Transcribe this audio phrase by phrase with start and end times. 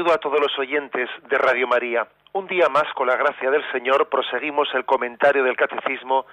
[0.00, 2.08] Saludo a todos los oyentes de Radio María.
[2.32, 6.24] Un día más, con la gracia del Señor, proseguimos el comentario del Catecismo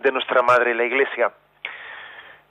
[0.00, 1.30] de nuestra Madre la Iglesia.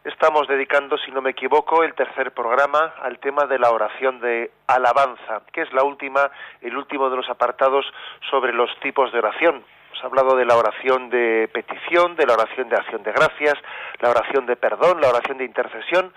[0.06, 4.52] Estamos dedicando, si no me equivoco, el tercer programa al tema de la oración de
[4.68, 7.86] alabanza, que es la última, el último de los apartados
[8.30, 9.66] sobre los tipos de oración.
[9.92, 13.56] Hemos hablado de la oración de petición, de la oración de acción de gracias,
[14.00, 16.14] la oración de perdón, la oración de intercesión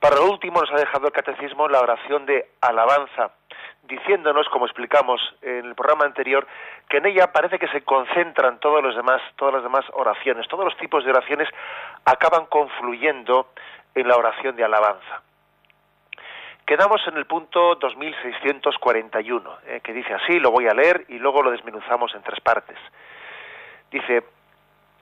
[0.00, 3.32] para lo último nos ha dejado el catecismo la oración de alabanza,
[3.82, 6.46] diciéndonos, como explicamos en el programa anterior,
[6.88, 10.64] que en ella parece que se concentran todos los demás, todas las demás oraciones, todos
[10.64, 11.48] los tipos de oraciones
[12.06, 13.48] acaban confluyendo
[13.94, 15.22] en la oración de alabanza.
[16.66, 21.42] Quedamos en el punto 2641, eh, que dice así, lo voy a leer y luego
[21.42, 22.78] lo desmenuzamos en tres partes.
[23.90, 24.22] Dice,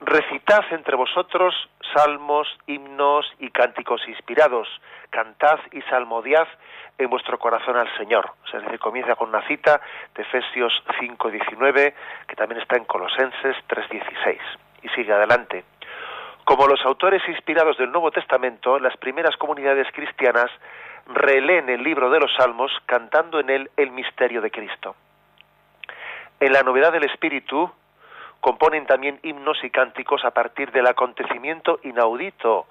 [0.01, 1.53] recitad entre vosotros
[1.93, 4.67] salmos, himnos y cánticos inspirados,
[5.09, 6.47] cantad y salmodiad
[6.97, 8.31] en vuestro corazón al Señor.
[8.43, 9.81] O sea, es comienza con una cita
[10.15, 11.93] de Efesios 5.19,
[12.27, 14.37] que también está en Colosenses 3.16,
[14.83, 15.63] y sigue adelante.
[16.43, 20.49] Como los autores inspirados del Nuevo Testamento, las primeras comunidades cristianas
[21.07, 24.95] releen el libro de los Salmos cantando en él el misterio de Cristo.
[26.39, 27.71] En la novedad del Espíritu,
[28.41, 32.67] componen también himnos y cánticos a partir del acontecimiento inaudito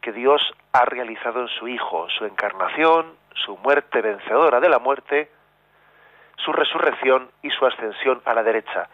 [0.00, 5.30] que Dios ha realizado en su Hijo, su encarnación, su muerte vencedora de la muerte,
[6.36, 8.88] su resurrección y su ascensión a la derecha.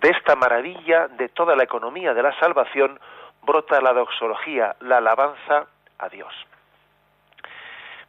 [0.00, 3.00] De esta maravilla de toda la economía de la salvación
[3.42, 5.66] brota la doxología, la alabanza
[5.98, 6.32] a Dios.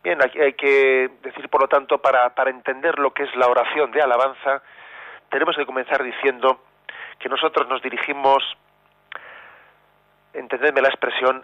[0.03, 3.47] Bien, aquí hay que decir, por lo tanto, para, para entender lo que es la
[3.47, 4.61] oración de alabanza,
[5.29, 6.59] tenemos que comenzar diciendo
[7.19, 8.43] que nosotros nos dirigimos,
[10.33, 11.43] entendedme la expresión,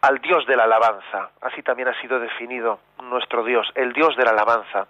[0.00, 1.30] al Dios de la alabanza.
[1.40, 4.86] Así también ha sido definido nuestro Dios, el Dios de la alabanza.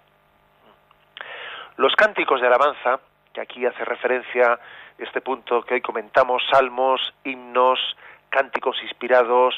[1.77, 2.99] Los cánticos de alabanza,
[3.33, 4.59] que aquí hace referencia
[4.97, 7.79] este punto que hoy comentamos, salmos, himnos,
[8.29, 9.55] cánticos inspirados,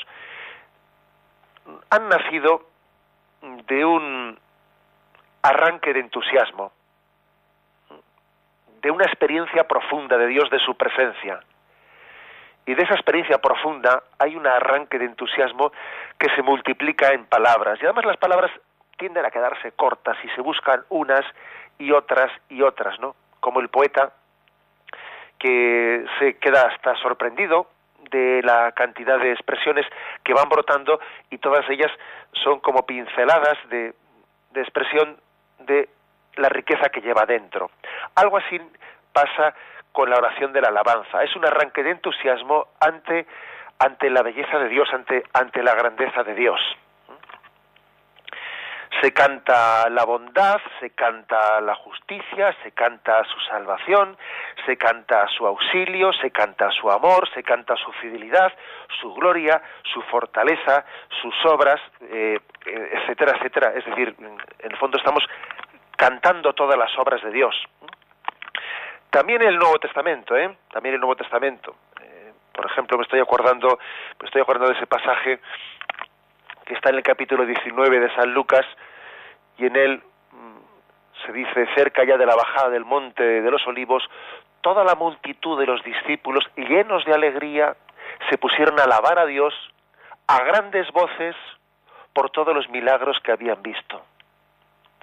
[1.90, 2.70] han nacido
[3.42, 4.40] de un
[5.42, 6.72] arranque de entusiasmo
[8.82, 11.40] de una experiencia profunda de Dios, de su presencia.
[12.66, 15.72] Y de esa experiencia profunda hay un arranque de entusiasmo
[16.20, 17.80] que se multiplica en palabras.
[17.82, 18.52] Y además las palabras
[18.98, 21.26] tienden a quedarse cortas y se buscan unas
[21.80, 23.16] y otras y otras, ¿no?
[23.40, 24.12] Como el poeta
[25.40, 27.70] que se queda hasta sorprendido
[28.12, 29.86] de la cantidad de expresiones
[30.24, 31.00] que van brotando
[31.30, 31.92] y todas ellas
[32.34, 33.94] son como pinceladas de,
[34.52, 35.18] de expresión
[35.60, 35.90] de
[36.38, 37.72] la riqueza que lleva dentro.
[38.16, 38.60] Algo así
[39.12, 39.54] pasa
[39.92, 41.24] con la oración de la alabanza.
[41.24, 43.26] Es un arranque de entusiasmo ante,
[43.80, 46.60] ante la belleza de Dios, ante, ante la grandeza de Dios.
[49.02, 54.18] Se canta la bondad, se canta la justicia, se canta su salvación,
[54.66, 58.52] se canta su auxilio, se canta su amor, se canta su fidelidad,
[59.00, 60.86] su gloria, su fortaleza,
[61.22, 63.74] sus obras, eh, eh, etcétera, etcétera.
[63.76, 65.24] Es decir, en el fondo estamos
[65.98, 67.56] cantando todas las obras de Dios.
[69.10, 70.56] También el Nuevo Testamento, ¿eh?
[70.72, 71.76] También el Nuevo Testamento.
[72.02, 73.80] Eh, por ejemplo, me estoy acordando,
[74.20, 75.40] me estoy acordando de ese pasaje
[76.66, 78.66] que está en el capítulo 19 de San Lucas
[79.58, 83.66] y en él mm, se dice cerca ya de la bajada del monte de los
[83.66, 84.08] olivos,
[84.62, 87.76] toda la multitud de los discípulos llenos de alegría
[88.30, 89.54] se pusieron a alabar a Dios
[90.28, 91.36] a grandes voces
[92.14, 94.04] por todos los milagros que habían visto.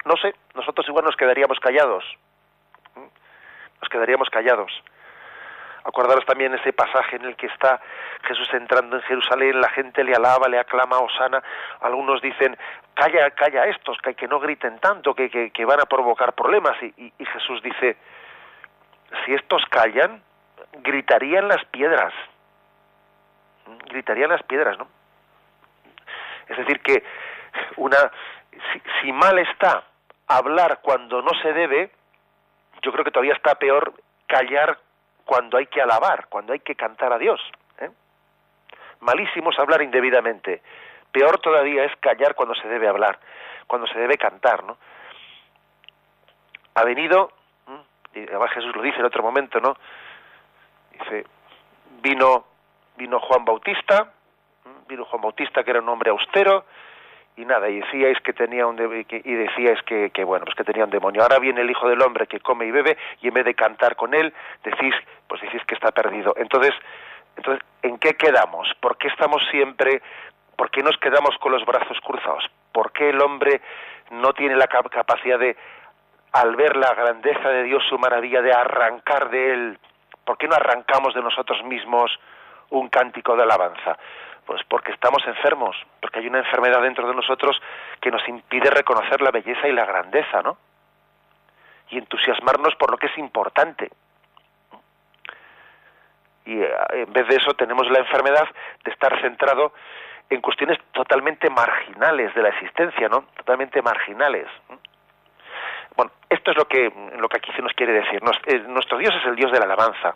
[0.05, 2.03] No sé, nosotros igual nos quedaríamos callados.
[2.95, 4.71] Nos quedaríamos callados.
[5.83, 7.79] Acordaros también ese pasaje en el que está
[8.23, 11.43] Jesús entrando en Jerusalén, la gente le alaba, le aclama, Osana.
[11.81, 12.57] Algunos dicen,
[12.95, 16.75] calla, calla a estos, que, no griten tanto, que, van a provocar problemas.
[16.81, 17.97] Y, y Jesús dice,
[19.25, 20.23] si estos callan,
[20.81, 22.13] gritarían las piedras.
[23.89, 24.87] Gritarían las piedras, ¿no?
[26.47, 27.03] Es decir, que
[27.77, 28.11] una,
[29.01, 29.83] si mal está
[30.27, 31.91] hablar cuando no se debe,
[32.81, 33.93] yo creo que todavía está peor
[34.27, 34.77] callar
[35.25, 37.41] cuando hay que alabar, cuando hay que cantar a Dios.
[37.79, 37.89] ¿eh?
[39.01, 40.61] Malísimo es hablar indebidamente.
[41.11, 43.19] Peor todavía es callar cuando se debe hablar,
[43.67, 44.77] cuando se debe cantar, ¿no?
[46.75, 47.31] ha venido,
[48.13, 49.75] y además Jesús lo dice en otro momento, ¿no?
[50.91, 51.25] Dice,
[52.01, 52.45] vino,
[52.97, 54.13] vino Juan Bautista,
[54.87, 56.65] vino Juan Bautista que era un hombre austero,
[57.37, 60.85] y nada, y decíais que tenía un y decíais que, que, bueno, pues que tenía
[60.85, 61.21] un demonio.
[61.21, 63.95] Ahora viene el Hijo del Hombre que come y bebe y en vez de cantar
[63.95, 64.33] con él,
[64.63, 64.95] decís,
[65.27, 66.33] pues decís que está perdido.
[66.37, 66.73] Entonces,
[67.35, 68.69] entonces, ¿en qué quedamos?
[68.79, 70.01] ¿Por qué estamos siempre
[70.55, 72.45] ¿Por qué nos quedamos con los brazos cruzados?
[72.71, 73.61] ¿Por qué el hombre
[74.11, 75.55] no tiene la capacidad de,
[76.31, 79.79] al ver la grandeza de Dios, su maravilla, de arrancar de él?
[80.23, 82.11] ¿Por qué no arrancamos de nosotros mismos
[82.69, 83.97] un cántico de alabanza?
[84.45, 87.59] Pues porque estamos enfermos, porque hay una enfermedad dentro de nosotros
[87.99, 90.57] que nos impide reconocer la belleza y la grandeza, ¿no?
[91.89, 93.89] Y entusiasmarnos por lo que es importante.
[96.45, 98.47] Y eh, en vez de eso tenemos la enfermedad
[98.83, 99.73] de estar centrado
[100.29, 103.25] en cuestiones totalmente marginales de la existencia, ¿no?
[103.35, 104.47] Totalmente marginales.
[105.95, 108.21] Bueno, esto es lo que, lo que aquí se nos quiere decir.
[108.21, 110.15] Nuestro Dios es el Dios de la alabanza.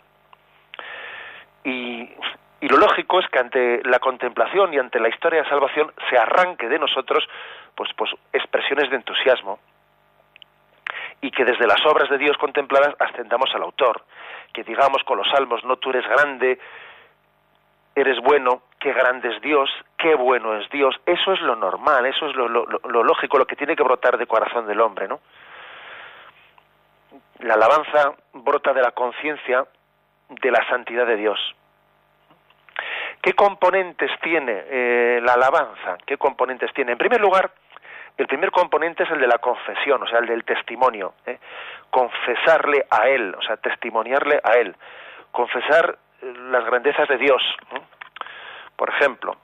[1.64, 2.08] Y,
[2.60, 6.18] y lo lógico es que ante la contemplación y ante la historia de salvación se
[6.18, 7.26] arranque de nosotros
[7.74, 9.58] pues, pues expresiones de entusiasmo
[11.22, 14.04] y que desde las obras de Dios contempladas ascendamos al autor,
[14.52, 16.58] que digamos con los salmos, no tú eres grande,
[17.94, 20.96] eres bueno, qué grande es Dios, qué bueno es Dios.
[21.04, 24.66] Eso es lo normal, eso es lo, lógico, lo que tiene que brotar del corazón
[24.66, 25.20] del hombre, ¿no?
[27.40, 29.66] La alabanza brota de la conciencia
[30.28, 31.38] de la santidad de Dios.
[33.22, 35.98] ¿Qué componentes tiene eh, la alabanza?
[36.06, 36.92] ¿Qué componentes tiene?
[36.92, 37.50] En primer lugar,
[38.16, 41.14] el primer componente es el de la confesión, o sea, el del testimonio.
[41.26, 41.38] ¿eh?
[41.90, 44.74] Confesarle a Él, o sea, testimoniarle a Él.
[45.32, 47.42] Confesar las grandezas de Dios.
[48.76, 49.36] Por ejemplo,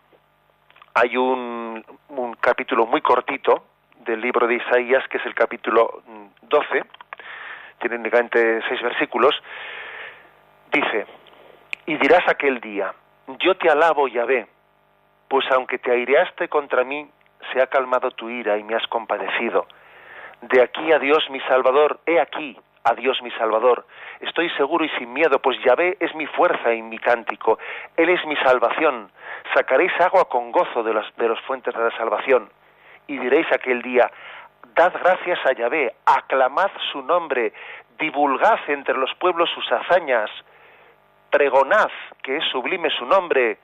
[0.94, 3.64] hay un, un capítulo muy cortito
[3.98, 6.02] del libro de Isaías, que es el capítulo
[6.42, 6.84] 12,
[7.80, 9.34] tiene únicamente seis versículos,
[10.72, 11.06] dice,
[11.86, 12.92] y dirás aquel día,
[13.40, 14.46] yo te alabo, Yahvé,
[15.28, 17.08] pues aunque te aireaste contra mí,
[17.52, 19.66] se ha calmado tu ira y me has compadecido.
[20.42, 23.86] De aquí a Dios mi Salvador, he aquí, a Dios mi Salvador.
[24.20, 27.58] Estoy seguro y sin miedo, pues Yahvé es mi fuerza y mi cántico.
[27.96, 29.10] Él es mi salvación.
[29.54, 32.48] Sacaréis agua con gozo de las, de fuentes de la salvación.
[33.08, 34.10] Y diréis aquel día,
[34.74, 37.52] dad gracias a Yahvé, aclamad su nombre,
[37.98, 40.30] divulgad entre los pueblos sus hazañas,
[41.36, 41.90] pregonad
[42.22, 43.58] que es sublime su nombre,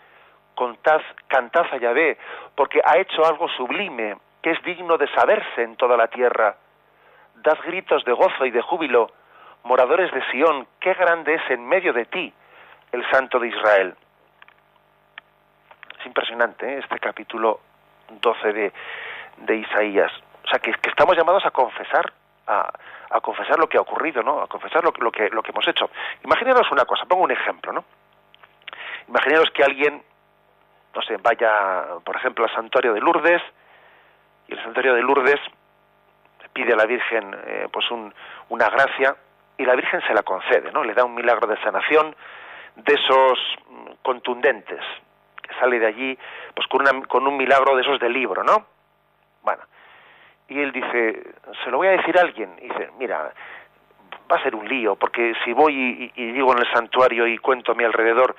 [0.54, 2.18] contad, cantad a Yahvé,
[2.54, 6.54] porque ha hecho algo sublime, que es digno de saberse en toda la tierra
[7.36, 9.10] dad gritos de gozo y de júbilo,
[9.62, 12.30] moradores de Sión, qué grande es en medio de ti
[12.92, 13.96] el Santo de Israel.
[15.98, 16.78] Es impresionante ¿eh?
[16.78, 17.60] este capítulo
[18.20, 18.72] 12 de,
[19.38, 20.12] de, Isaías.
[20.44, 22.12] O sea, que, que estamos llamados a confesar,
[22.46, 22.70] a,
[23.12, 24.40] a, confesar lo que ha ocurrido, ¿no?
[24.40, 25.90] A confesar lo, lo, que, lo que hemos hecho.
[26.24, 27.84] Imaginaros una cosa, pongo un ejemplo, ¿no?
[29.08, 30.02] Imaginaros que alguien,
[30.94, 33.42] no sé, vaya, por ejemplo, al santuario de Lourdes,
[34.48, 35.40] y el santuario de Lourdes
[36.52, 37.86] pide a la Virgen eh, pues
[38.48, 39.16] una gracia
[39.56, 40.84] y la Virgen se la concede, ¿no?
[40.84, 42.14] Le da un milagro de sanación
[42.76, 43.38] de esos
[43.68, 44.80] mm, contundentes,
[45.42, 46.18] que sale de allí
[46.54, 48.66] pues con, una, con un milagro de esos del libro, ¿no?
[49.42, 49.62] Bueno,
[50.52, 51.22] y él dice,
[51.64, 53.32] se lo voy a decir a alguien, y dice, mira,
[54.30, 57.38] va a ser un lío, porque si voy y, y digo en el santuario y
[57.38, 58.36] cuento a mi alrededor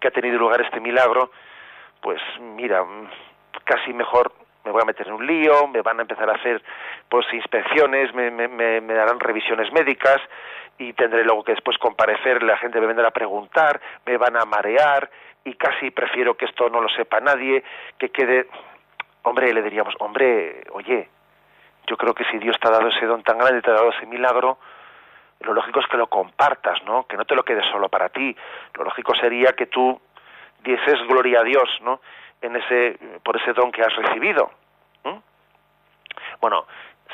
[0.00, 1.30] que ha tenido lugar este milagro,
[2.00, 2.84] pues mira,
[3.64, 4.32] casi mejor
[4.64, 6.62] me voy a meter en un lío, me van a empezar a hacer
[7.08, 10.20] pues inspecciones, me, me, me, darán revisiones médicas
[10.78, 14.44] y tendré luego que después comparecer, la gente me vendrá a preguntar, me van a
[14.44, 15.08] marear
[15.44, 17.62] y casi prefiero que esto no lo sepa nadie,
[17.96, 18.48] que quede,
[19.22, 21.08] hombre, le diríamos, hombre, oye,
[21.86, 23.90] yo creo que si Dios te ha dado ese don tan grande, te ha dado
[23.90, 24.58] ese milagro,
[25.40, 27.06] lo lógico es que lo compartas, ¿no?
[27.06, 28.34] Que no te lo quedes solo para ti.
[28.74, 30.00] Lo lógico sería que tú
[30.62, 32.00] dieses gloria a Dios, ¿no?
[32.40, 34.50] en ese, por ese don que has recibido.
[36.40, 36.66] Bueno,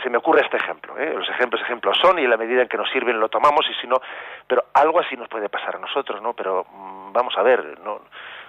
[0.02, 0.98] se me ocurre este ejemplo.
[0.98, 1.14] ¿eh?
[1.14, 3.74] Los ejemplos, ejemplos son y en la medida en que nos sirven lo tomamos y
[3.80, 4.00] si no,
[4.46, 6.32] pero algo así nos puede pasar a nosotros, ¿no?
[6.32, 8.00] Pero mm, vamos a ver, ¿no?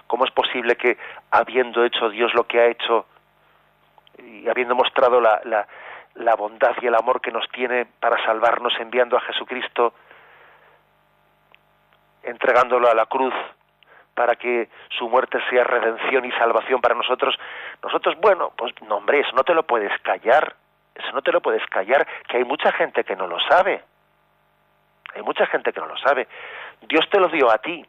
[0.06, 0.98] ¿Cómo es posible que
[1.30, 3.06] habiendo hecho Dios lo que ha hecho
[4.18, 5.66] y habiendo mostrado la, la,
[6.16, 9.94] la bondad y el amor que nos tiene para salvarnos enviando a Jesucristo,
[12.22, 13.34] entregándolo a la cruz
[14.14, 17.36] para que su muerte sea redención y salvación para nosotros,
[17.82, 20.54] nosotros, bueno, pues no, hombre, eso no te lo puedes callar,
[20.94, 23.82] eso no te lo puedes callar, que hay mucha gente que no lo sabe,
[25.14, 26.28] hay mucha gente que no lo sabe.
[26.82, 27.84] Dios te lo dio a ti,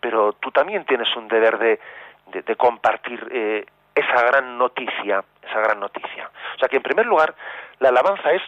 [0.00, 1.80] pero tú también tienes un deber de,
[2.26, 3.66] de, compartir eh,
[3.98, 6.30] esa gran noticia, esa gran noticia.
[6.56, 7.34] O sea que en primer lugar,
[7.80, 8.42] la alabanza es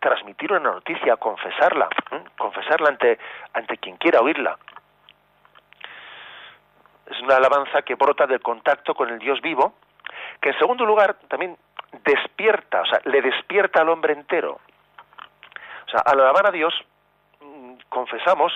[0.00, 1.88] transmitir una noticia, confesarla,
[2.36, 3.18] confesarla ante,
[3.52, 4.58] ante quien quiera oírla.
[7.06, 9.74] Es una alabanza que brota del contacto con el Dios vivo,
[10.40, 11.56] que en segundo lugar también
[12.04, 14.60] despierta, o sea, le despierta al hombre entero.
[15.86, 16.74] O sea, al alabar a Dios,
[17.40, 18.52] mm, confesamos,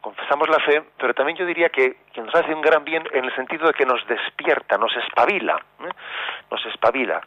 [0.00, 3.34] confesamos la fe, pero también yo diría que, nos hace un gran bien en el
[3.34, 5.90] sentido de que nos despierta, nos espabila, ¿eh?
[6.50, 7.20] nos espabila.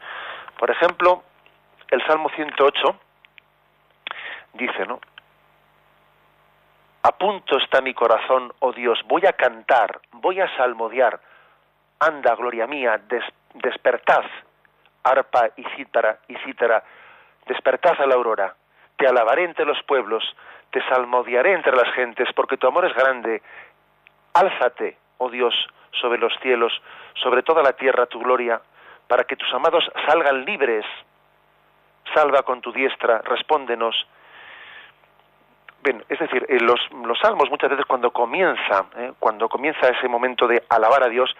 [0.58, 1.22] Por ejemplo,
[1.90, 3.00] el Salmo 108
[4.54, 5.00] dice, ¿no?
[7.02, 11.20] A punto está mi corazón, oh Dios, voy a cantar, voy a salmodiar.
[11.98, 13.00] Anda, gloria mía,
[13.54, 14.24] despertad,
[15.02, 16.82] arpa y cítara, y cítara,
[17.46, 18.54] despertad a la aurora.
[19.00, 20.22] Te alabaré entre los pueblos,
[20.70, 23.40] te salmodiaré entre las gentes, porque tu amor es grande.
[24.34, 25.54] Álzate, oh Dios,
[25.98, 26.70] sobre los cielos,
[27.14, 28.60] sobre toda la tierra tu gloria,
[29.08, 30.84] para que tus amados salgan libres.
[32.14, 33.96] Salva con tu diestra, respóndenos
[36.10, 40.46] es decir, eh, los, los salmos muchas veces cuando comienza, eh, cuando comienza ese momento
[40.46, 41.34] de alabar a Dios,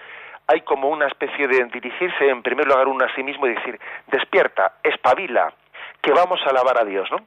[0.47, 3.79] hay como una especie de dirigirse en primer lugar uno a sí mismo y decir,
[4.07, 5.53] despierta, espabila,
[6.01, 7.19] que vamos a alabar a Dios, ¿no?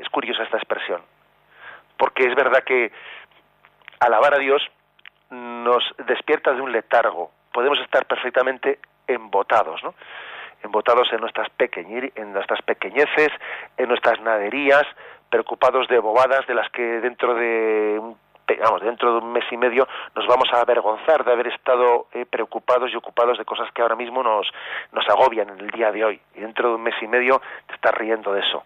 [0.00, 1.02] Es curiosa esta expresión,
[1.96, 2.92] porque es verdad que
[4.00, 4.62] alabar a Dios
[5.30, 9.94] nos despierta de un letargo, podemos estar perfectamente embotados, ¿no?
[10.62, 13.28] embotados en nuestras, en nuestras pequeñeces,
[13.76, 14.84] en nuestras naderías,
[15.28, 18.00] preocupados de bobadas de las que dentro de
[18.60, 22.26] vamos, dentro de un mes y medio nos vamos a avergonzar de haber estado eh,
[22.26, 24.46] preocupados y ocupados de cosas que ahora mismo nos,
[24.92, 26.20] nos agobian en el día de hoy.
[26.34, 28.62] Y dentro de un mes y medio te estás riendo de eso.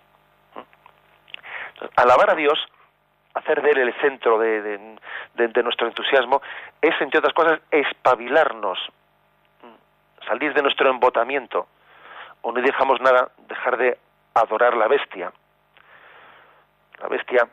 [1.96, 2.58] Alabar a Dios,
[3.34, 4.96] hacer de Él el centro de,
[5.62, 6.42] nuestro entusiasmo,
[6.80, 8.78] es, entre otras cosas, espabilarnos,
[10.26, 11.66] salir de nuestro embotamiento,
[12.42, 13.98] o no dejamos nada, dejar de
[14.34, 15.32] adorar la bestia
[17.00, 17.46] la bestia,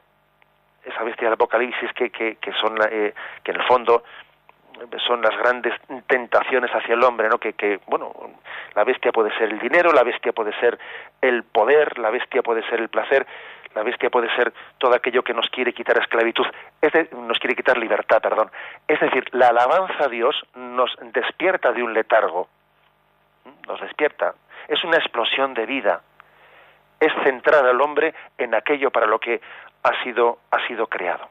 [0.86, 3.14] esa bestia del Apocalipsis que, que, que son, eh,
[3.44, 4.04] que en el fondo
[5.06, 5.74] son las grandes
[6.08, 7.38] tentaciones hacia el hombre, ¿no?
[7.38, 8.12] Que, que, bueno,
[8.74, 10.80] la bestia puede ser el dinero, la bestia puede ser
[11.22, 13.26] el poder, la bestia puede ser el placer,
[13.76, 16.46] la bestia puede ser todo aquello que nos quiere quitar esclavitud,
[16.82, 18.52] es nos quiere quitar libertad, perdón.
[18.88, 22.48] Es decir, la alabanza a Dios nos despierta de un letargo,
[23.68, 24.36] nos despierta,
[24.68, 26.02] es una explosión de vida,
[27.00, 29.42] es centrar al hombre en aquello para lo que
[29.84, 31.28] ha sido, ha sido creado.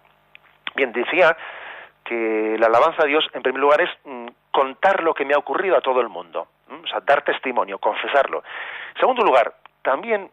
[0.75, 1.37] Bien, decía
[2.04, 5.38] que la alabanza a Dios, en primer lugar, es mm, contar lo que me ha
[5.38, 8.42] ocurrido a todo el mundo, o sea, dar testimonio, confesarlo.
[8.94, 10.30] En segundo lugar, también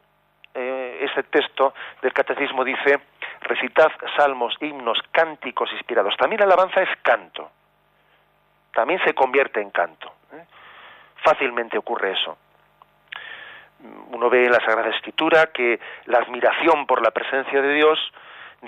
[1.00, 3.00] ese texto del catecismo dice,
[3.42, 6.16] recitad salmos, himnos, cánticos inspirados.
[6.18, 7.52] También la alabanza es canto,
[8.74, 10.12] también se convierte en canto.
[10.34, 10.46] ¿eh?
[11.24, 12.38] Fácilmente ocurre eso
[14.12, 18.00] uno ve en la Sagrada Escritura que la admiración por la presencia de Dios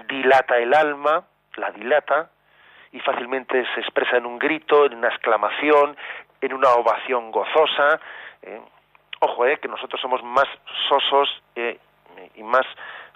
[0.08, 1.24] dilata el alma,
[1.56, 2.30] la dilata,
[2.94, 5.96] y fácilmente se expresa en un grito, en una exclamación,
[6.42, 8.00] en una ovación gozosa.
[8.42, 8.62] Eh,
[9.20, 10.48] ojo, eh, que nosotros somos más
[10.90, 11.80] sosos eh,
[12.36, 12.66] y más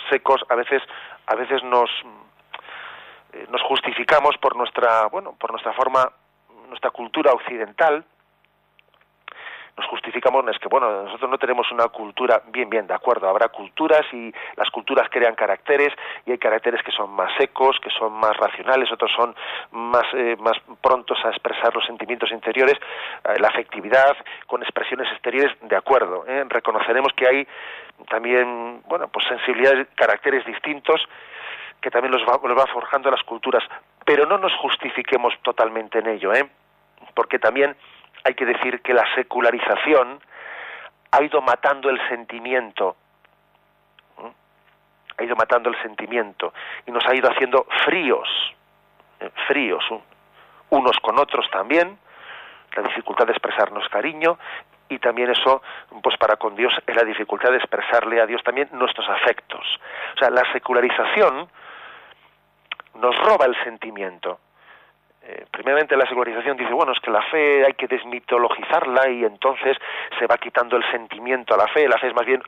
[0.09, 0.81] secos, a veces,
[1.27, 1.89] a veces nos,
[3.33, 6.11] eh, nos justificamos por nuestra, bueno, por nuestra forma,
[6.69, 8.05] nuestra cultura occidental,
[9.77, 13.49] nos justificamos es que bueno nosotros no tenemos una cultura bien bien de acuerdo habrá
[13.49, 15.89] culturas y las culturas crean caracteres
[16.25, 19.35] y hay caracteres que son más secos que son más racionales otros son
[19.71, 22.75] más eh, más prontos a expresar los sentimientos interiores
[23.25, 24.15] eh, la afectividad
[24.47, 26.45] con expresiones exteriores de acuerdo ¿eh?
[26.47, 27.47] reconoceremos que hay
[28.09, 31.01] también bueno pues sensibilidades caracteres distintos
[31.81, 33.63] que también los va, los va forjando las culturas
[34.05, 36.49] pero no nos justifiquemos totalmente en ello ¿eh?
[37.13, 37.75] porque también
[38.23, 40.19] hay que decir que la secularización
[41.11, 42.95] ha ido matando el sentimiento,
[45.17, 46.53] ha ido matando el sentimiento
[46.85, 48.27] y nos ha ido haciendo fríos,
[49.19, 49.83] eh, fríos
[50.69, 51.97] unos con otros también,
[52.75, 54.37] la dificultad de expresarnos cariño
[54.89, 55.61] y también eso,
[56.03, 59.65] pues para con Dios, es la dificultad de expresarle a Dios también nuestros afectos.
[60.15, 61.47] O sea, la secularización
[62.95, 64.39] nos roba el sentimiento
[65.27, 69.75] eh, primeramente la secularización dice, bueno, es que la fe hay que desmitologizarla y entonces
[70.19, 71.87] se va quitando el sentimiento a la fe.
[71.87, 72.43] La fe es más bien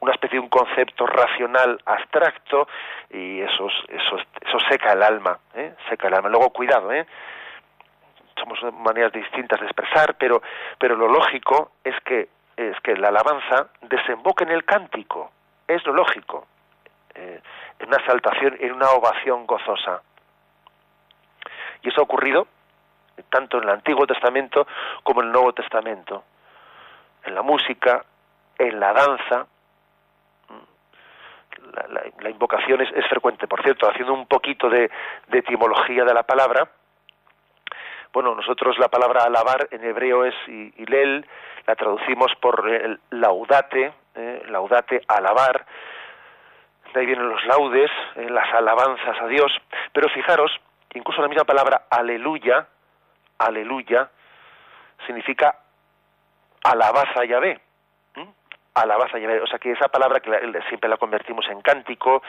[0.00, 2.66] una especie de un concepto racional abstracto
[3.10, 5.74] y eso, eso, eso seca el alma, ¿eh?
[5.88, 6.28] seca el alma.
[6.28, 7.06] Luego, cuidado, ¿eh?
[8.36, 10.42] somos maneras distintas de expresar, pero,
[10.78, 15.30] pero lo lógico es que, es que la alabanza desemboque en el cántico,
[15.68, 16.46] es lo lógico,
[17.14, 17.40] eh,
[17.78, 20.02] en una saltación, en una ovación gozosa.
[21.82, 22.46] Y eso ha ocurrido
[23.28, 24.66] tanto en el Antiguo Testamento
[25.02, 26.24] como en el Nuevo Testamento.
[27.24, 28.04] En la música,
[28.58, 29.46] en la danza,
[32.20, 33.46] la, invocación es, frecuente.
[33.46, 34.90] Por cierto, haciendo un poquito de,
[35.32, 36.68] etimología de la palabra,
[38.12, 41.26] bueno, nosotros la palabra alabar en hebreo es ilel,
[41.66, 45.64] la traducimos por el laudate, eh, laudate, alabar,
[46.92, 49.52] de ahí vienen los laudes, eh, las alabanzas a Dios,
[49.92, 50.50] pero fijaros,
[50.94, 52.66] incluso la misma palabra aleluya,
[53.38, 54.10] aleluya,
[55.06, 55.56] significa
[56.62, 57.60] alabaza a Yahvé,
[58.74, 60.30] alabaza a Yahvé, o sea que esa palabra que
[60.68, 62.22] siempre la convertimos en cántico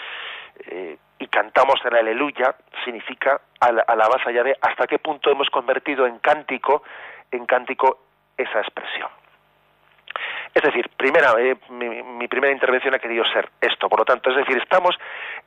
[0.66, 6.20] eh, y cantamos en aleluya, significa alabaza a Yahvé, hasta qué punto hemos convertido en
[6.20, 6.84] cántico,
[7.32, 8.00] en cántico
[8.38, 9.10] esa expresión.
[10.54, 14.36] Es decir, primera, eh, mi, primera intervención ha querido ser esto, por lo tanto, es
[14.36, 14.98] decir, estamos,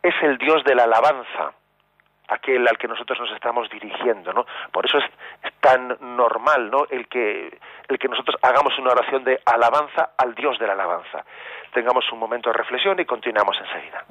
[0.02, 1.52] es el Dios de la alabanza,
[2.28, 4.46] aquel al que nosotros nos estamos dirigiendo, ¿no?
[4.72, 5.04] Por eso es,
[5.60, 6.86] tan normal, ¿no?
[6.90, 11.24] El que, el que nosotros hagamos una oración de alabanza al Dios de la alabanza.
[11.72, 14.04] Tengamos un momento de reflexión y continuamos enseguida.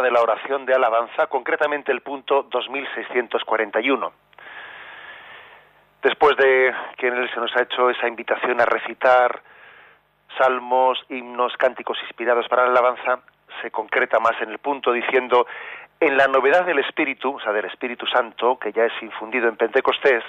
[0.00, 4.12] De la oración de alabanza, concretamente el punto 2641.
[6.02, 9.42] Después de que él se nos ha hecho esa invitación a recitar
[10.38, 13.20] salmos, himnos, cánticos inspirados para la alabanza,
[13.60, 15.46] se concreta más en el punto diciendo,
[16.00, 19.56] en la novedad del Espíritu, o sea, del Espíritu Santo, que ya es infundido en
[19.56, 20.24] Pentecostés,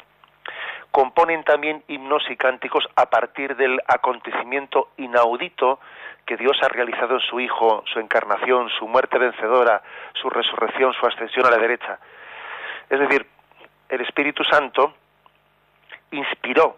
[0.93, 5.79] componen también himnos y cánticos a partir del acontecimiento inaudito
[6.23, 9.81] que Dios ha realizado en su Hijo, su encarnación, su muerte vencedora,
[10.13, 11.97] su resurrección, su ascensión a la derecha.
[12.91, 13.25] Es decir,
[13.89, 14.93] el Espíritu Santo
[16.11, 16.77] inspiró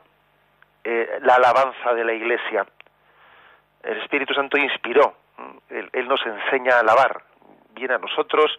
[0.85, 2.65] eh, la alabanza de la Iglesia.
[3.83, 5.13] El Espíritu Santo inspiró.
[5.69, 7.21] Él, nos enseña a alabar.
[7.71, 8.57] Viene a nosotros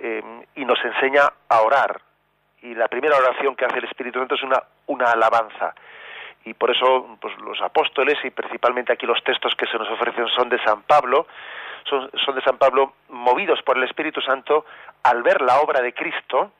[0.00, 2.00] eh, y nos enseña a orar.
[2.62, 5.74] Y la primera oración que hace el Espíritu Santo es una, una alabanza
[6.44, 10.26] y por eso pues, los apóstoles y principalmente aquí los textos que se nos ofrecen
[10.28, 11.26] son de San Pablo,
[11.88, 14.64] son, son de San Pablo movidos por el Espíritu Santo
[15.02, 16.52] al ver la obra de Cristo,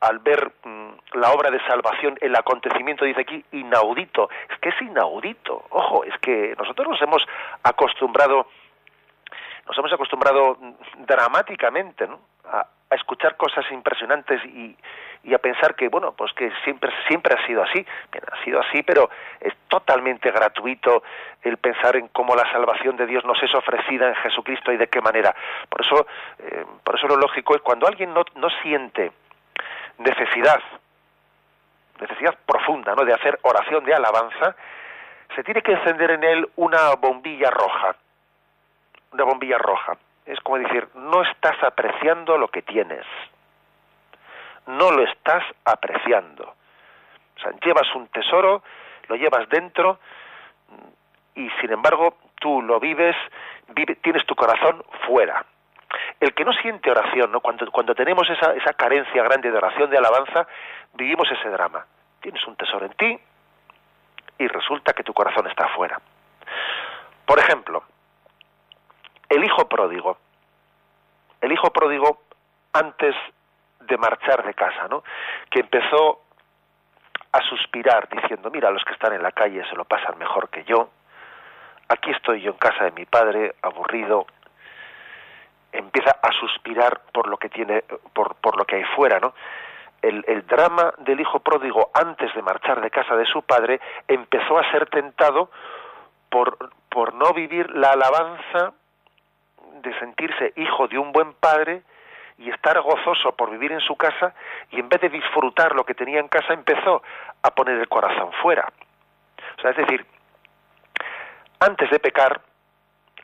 [0.00, 4.28] al ver mm, la obra de salvación, el acontecimiento, dice aquí, inaudito.
[4.50, 5.64] Es que es inaudito.
[5.70, 7.26] Ojo, es que nosotros nos hemos
[7.62, 8.48] acostumbrado,
[9.66, 10.58] nos hemos acostumbrado
[10.98, 12.20] dramáticamente ¿no?
[12.44, 14.76] a, a escuchar cosas impresionantes y,
[15.24, 17.84] y a pensar que bueno pues que siempre siempre ha sido así
[18.30, 19.08] ha sido así pero
[19.40, 21.02] es totalmente gratuito
[21.42, 24.88] el pensar en cómo la salvación de Dios nos es ofrecida en Jesucristo y de
[24.88, 25.34] qué manera.
[25.68, 26.06] Por eso
[26.38, 29.12] eh, por eso lo lógico es cuando alguien no, no siente
[29.98, 30.60] necesidad
[32.00, 34.56] necesidad profunda no de hacer oración de alabanza
[35.34, 37.94] se tiene que encender en él una bombilla roja
[39.12, 43.04] una bombilla roja es como decir, no estás apreciando lo que tienes.
[44.66, 46.54] No lo estás apreciando.
[47.36, 48.62] O sea, llevas un tesoro,
[49.08, 49.98] lo llevas dentro
[51.34, 53.16] y sin embargo tú lo vives,
[54.02, 55.44] tienes tu corazón fuera.
[56.20, 57.40] El que no siente oración, ¿no?
[57.40, 60.46] cuando, cuando tenemos esa, esa carencia grande de oración, de alabanza,
[60.94, 61.84] vivimos ese drama.
[62.20, 63.18] Tienes un tesoro en ti
[64.38, 66.00] y resulta que tu corazón está fuera.
[67.26, 67.82] Por ejemplo,
[69.32, 70.18] el hijo pródigo.
[71.40, 72.22] El hijo pródigo
[72.72, 73.14] antes
[73.80, 75.02] de marchar de casa, ¿no?
[75.50, 76.20] Que empezó
[77.32, 80.64] a suspirar diciendo, mira, los que están en la calle se lo pasan mejor que
[80.64, 80.90] yo.
[81.88, 84.26] Aquí estoy yo en casa de mi padre, aburrido.
[85.72, 89.34] Empieza a suspirar por lo que tiene, por, por lo que hay fuera, ¿no?
[90.02, 94.58] El, el, drama del hijo pródigo antes de marchar de casa de su padre empezó
[94.58, 95.48] a ser tentado
[96.28, 98.74] por, por no vivir la alabanza
[99.82, 101.82] de sentirse hijo de un buen padre
[102.38, 104.34] y estar gozoso por vivir en su casa
[104.70, 107.02] y en vez de disfrutar lo que tenía en casa empezó
[107.42, 108.72] a poner el corazón fuera.
[109.58, 110.06] O sea, es decir,
[111.60, 112.40] antes de pecar,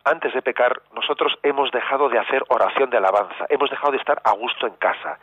[0.04, 4.20] antes de pecar, nosotros hemos dejado de hacer oración de alabanza, hemos dejado de estar
[4.24, 5.18] a gusto en casa,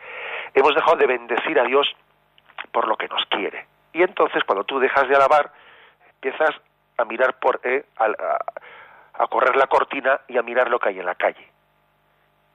[0.54, 1.96] hemos dejado de bendecir a Dios
[2.72, 3.68] por lo que nos quiere.
[3.94, 5.52] Y entonces cuando tú dejas de alabar,
[6.16, 6.52] empiezas
[6.98, 7.86] a mirar por, eh,
[9.28, 11.48] correr la cortina y a mirar lo que hay en la calle.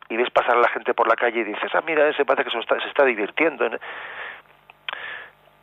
[0.08, 2.44] Y ves pasar a la gente por la calle y dices, ah, mira, ese parece
[2.44, 3.68] que se está, se está divirtiendo.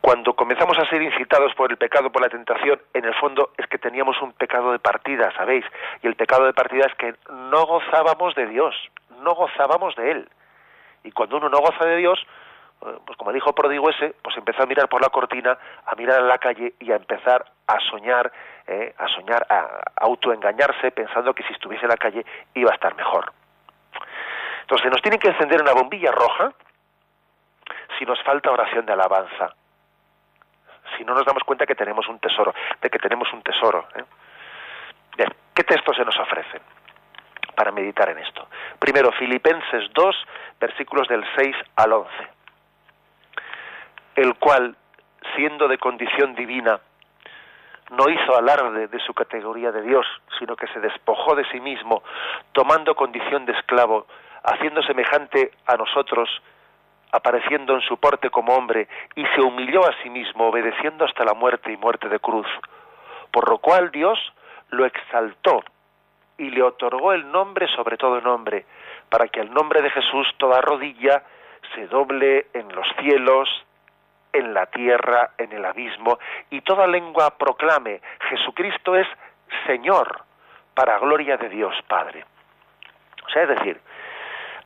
[0.01, 3.67] Cuando comenzamos a ser incitados por el pecado, por la tentación, en el fondo es
[3.67, 5.65] que teníamos un pecado de partida, ¿sabéis?
[6.01, 8.73] Y el pecado de partida es que no gozábamos de Dios,
[9.21, 10.29] no gozábamos de Él.
[11.03, 12.25] Y cuando uno no goza de Dios,
[12.79, 16.23] pues como dijo pródigo ese, pues empezó a mirar por la cortina, a mirar a
[16.23, 18.31] la calle y a empezar a soñar,
[18.67, 22.95] eh, a soñar, a autoengañarse pensando que si estuviese en la calle iba a estar
[22.95, 23.33] mejor.
[24.61, 26.53] Entonces nos tiene que encender una bombilla roja
[27.97, 29.55] si nos falta oración de alabanza,
[30.95, 33.87] si no nos damos cuenta que tenemos un tesoro, de que tenemos un tesoro.
[33.95, 34.03] ¿eh?
[35.53, 36.61] ¿qué textos se nos ofrecen
[37.55, 38.47] para meditar en esto?
[38.77, 40.15] Primero, Filipenses 2,
[40.59, 42.36] versículos del 6 al 11
[44.17, 44.75] el cual,
[45.35, 46.79] siendo de condición divina,
[47.91, 50.05] no hizo alarde de su categoría de Dios,
[50.39, 52.03] sino que se despojó de sí mismo,
[52.51, 54.07] tomando condición de esclavo,
[54.43, 56.29] haciendo semejante a nosotros,
[57.11, 61.35] apareciendo en su porte como hombre, y se humilló a sí mismo, obedeciendo hasta la
[61.35, 62.47] muerte y muerte de cruz.
[63.31, 64.19] Por lo cual Dios
[64.71, 65.63] lo exaltó
[66.39, 68.65] y le otorgó el nombre sobre todo nombre,
[69.09, 71.23] para que al nombre de Jesús toda rodilla
[71.75, 73.47] se doble en los cielos,
[74.37, 76.19] en la tierra, en el abismo,
[76.49, 79.07] y toda lengua proclame, Jesucristo es
[79.65, 80.21] Señor,
[80.73, 82.25] para gloria de Dios Padre.
[83.25, 83.79] O sea, es decir,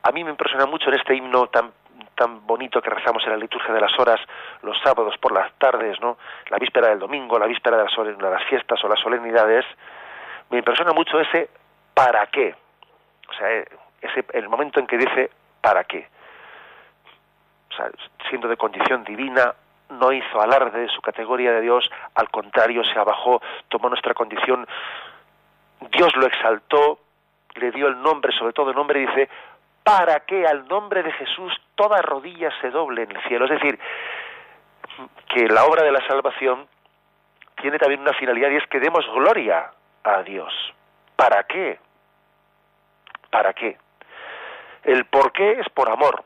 [0.04, 1.72] a mí me impresiona mucho en este himno tan
[2.16, 4.20] tan bonito que rezamos en la liturgia de las horas
[4.62, 6.18] los sábados por las tardes, ¿no?
[6.50, 9.66] La víspera del domingo, la víspera de las, fiestas o las solemnidades,
[10.50, 11.50] me impresiona mucho ese
[11.94, 12.54] para qué.
[13.30, 13.48] O sea,
[14.02, 15.32] ese el momento en que dice
[15.62, 16.08] para qué
[18.30, 19.54] siendo de condición divina,
[19.92, 24.68] no hizo alarde de su categoría de Dios, al contrario, se abajó, tomó nuestra condición,
[25.92, 27.00] Dios lo exaltó,
[27.56, 29.30] le dio el nombre, sobre todo el nombre, dice,
[29.84, 33.46] para que al nombre de Jesús toda rodilla se doble en el cielo.
[33.46, 33.80] Es decir,
[35.34, 36.68] que la obra de la salvación
[37.62, 39.72] tiene también una finalidad y es que demos gloria
[40.04, 40.54] a Dios.
[41.16, 41.80] ¿Para qué?
[43.30, 43.78] ¿Para qué?
[44.84, 46.24] El por qué es por amor.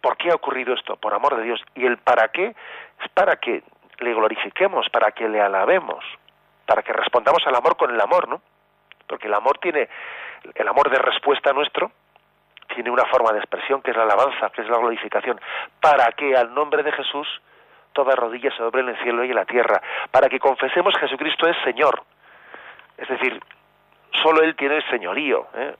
[0.00, 0.96] ¿Por qué ha ocurrido esto?
[0.96, 1.60] Por amor de Dios.
[1.74, 2.54] Y el para qué
[3.02, 3.62] es para que
[3.98, 6.04] le glorifiquemos, para que le alabemos,
[6.66, 8.40] para que respondamos al amor con el amor, ¿no?
[9.06, 9.88] Porque el amor tiene,
[10.54, 11.90] el amor de respuesta nuestro,
[12.74, 15.40] tiene una forma de expresión que es la alabanza, que es la glorificación,
[15.80, 17.26] para que al nombre de Jesús
[17.92, 19.80] toda rodilla se doble en el cielo y en la tierra,
[20.10, 22.04] para que confesemos Jesucristo es Señor.
[22.96, 23.42] Es decir,
[24.22, 25.46] solo Él tiene el señorío.
[25.54, 25.74] ¿eh?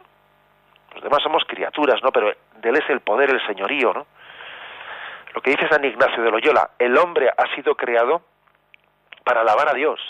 [0.99, 2.11] Los demás somos criaturas, ¿no?
[2.11, 4.07] Pero de él es el poder, el señorío, ¿no?
[5.33, 8.23] Lo que dice San Ignacio de Loyola, el hombre ha sido creado
[9.23, 10.01] para alabar a Dios,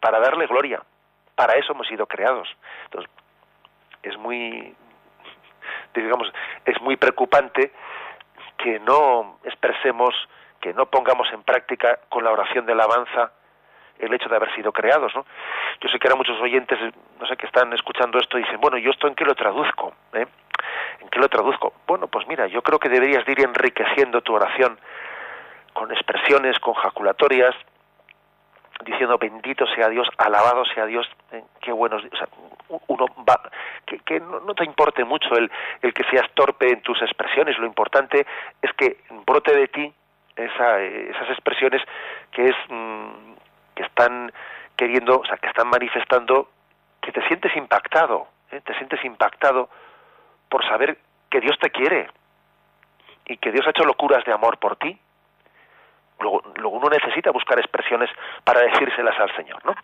[0.00, 0.80] para darle gloria.
[1.34, 2.48] Para eso hemos sido creados.
[2.84, 3.10] Entonces,
[4.02, 4.74] es muy,
[5.94, 6.32] digamos,
[6.64, 7.70] es muy preocupante
[8.56, 10.14] que no expresemos,
[10.62, 13.32] que no pongamos en práctica con la oración de alabanza
[13.98, 15.24] el hecho de haber sido creados, ¿no?
[15.80, 16.78] Yo sé que ahora muchos oyentes,
[17.18, 19.94] no sé, que están escuchando esto y dicen, bueno, ¿yo esto en qué lo traduzco?
[20.12, 20.26] ¿Eh?
[21.00, 21.74] ¿En qué lo traduzco?
[21.86, 24.78] Bueno, pues mira, yo creo que deberías de ir enriqueciendo tu oración
[25.72, 27.54] con expresiones, con jaculatorias,
[28.84, 31.42] diciendo bendito sea Dios, alabado sea Dios, ¿eh?
[31.60, 32.28] qué bueno, o sea,
[32.88, 33.40] uno va,
[34.04, 35.50] que, no, te importe mucho el,
[35.82, 38.26] el que seas torpe en tus expresiones, lo importante
[38.60, 39.92] es que brote de ti
[40.36, 41.82] esa, esas expresiones
[42.32, 43.34] que es mm,
[43.74, 44.32] que están
[44.76, 46.48] queriendo, o sea, que están manifestando
[47.00, 48.60] que te sientes impactado, ¿eh?
[48.60, 49.68] te sientes impactado
[50.48, 50.98] por saber
[51.30, 52.08] que Dios te quiere
[53.26, 54.98] y que Dios ha hecho locuras de amor por ti.
[56.20, 58.08] Luego, luego uno necesita buscar expresiones
[58.44, 59.74] para decírselas al Señor, ¿no?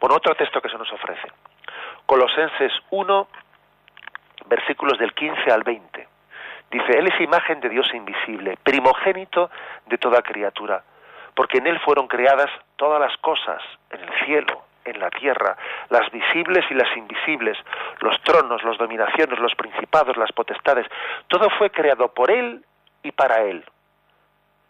[0.00, 1.28] Bueno, otro texto que se nos ofrece.
[2.06, 3.28] Colosenses 1,
[4.46, 6.08] versículos del 15 al 20.
[6.70, 9.50] Dice, Él es imagen de Dios invisible, primogénito
[9.86, 10.82] de toda criatura
[11.40, 15.56] porque en Él fueron creadas todas las cosas, en el cielo, en la tierra,
[15.88, 17.56] las visibles y las invisibles,
[18.00, 20.86] los tronos, las dominaciones, los principados, las potestades,
[21.28, 22.62] todo fue creado por Él
[23.02, 23.64] y para Él.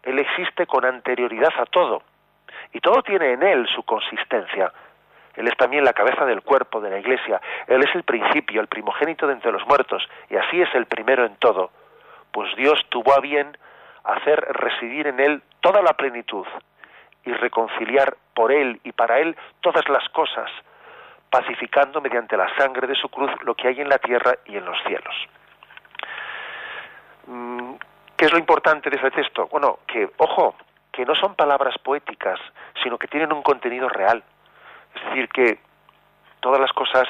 [0.04, 2.04] Él existe con anterioridad a todo,
[2.72, 4.72] y todo tiene en Él su consistencia.
[5.34, 8.68] Él es también la cabeza del cuerpo de la Iglesia, Él es el principio, el
[8.68, 11.72] primogénito de entre los muertos, y así es el primero en todo,
[12.30, 13.58] pues Dios tuvo a bien
[14.04, 16.46] hacer residir en él toda la plenitud
[17.24, 20.50] y reconciliar por él y para él todas las cosas,
[21.28, 24.64] pacificando mediante la sangre de su cruz lo que hay en la tierra y en
[24.64, 25.14] los cielos.
[27.26, 27.74] Mm,
[28.16, 29.46] ¿Qué es lo importante de ese texto?
[29.48, 30.54] Bueno, que, ojo,
[30.92, 32.40] que no son palabras poéticas,
[32.82, 34.22] sino que tienen un contenido real.
[34.94, 35.60] Es decir, que
[36.40, 37.08] todas las cosas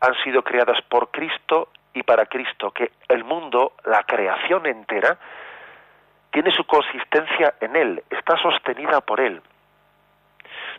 [0.00, 5.18] han sido creadas por Cristo y para Cristo, que el mundo, la creación entera,
[6.34, 9.40] tiene su consistencia en Él, está sostenida por Él.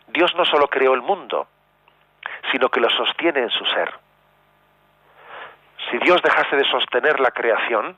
[0.08, 1.48] Dios no solo creó el mundo,
[2.52, 3.90] sino que lo sostiene en su ser.
[5.90, 7.96] Si Dios dejase de sostener la creación,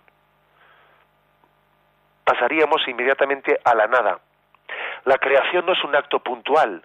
[2.22, 4.20] pasaríamos inmediatamente a la nada.
[5.04, 6.84] La creación no es un acto puntual,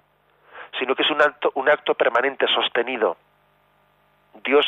[0.80, 3.16] sino que es un acto, un acto permanente, sostenido.
[4.44, 4.66] Dios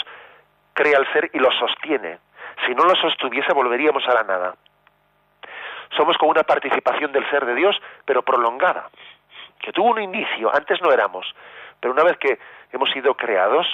[0.74, 2.20] crea el ser y lo sostiene.
[2.68, 4.56] Si no lo sostuviese, volveríamos a la nada.
[5.96, 8.90] Somos como una participación del ser de Dios, pero prolongada,
[9.60, 11.26] que tuvo un inicio, antes no éramos,
[11.80, 12.40] pero una vez que
[12.72, 13.68] hemos sido creados,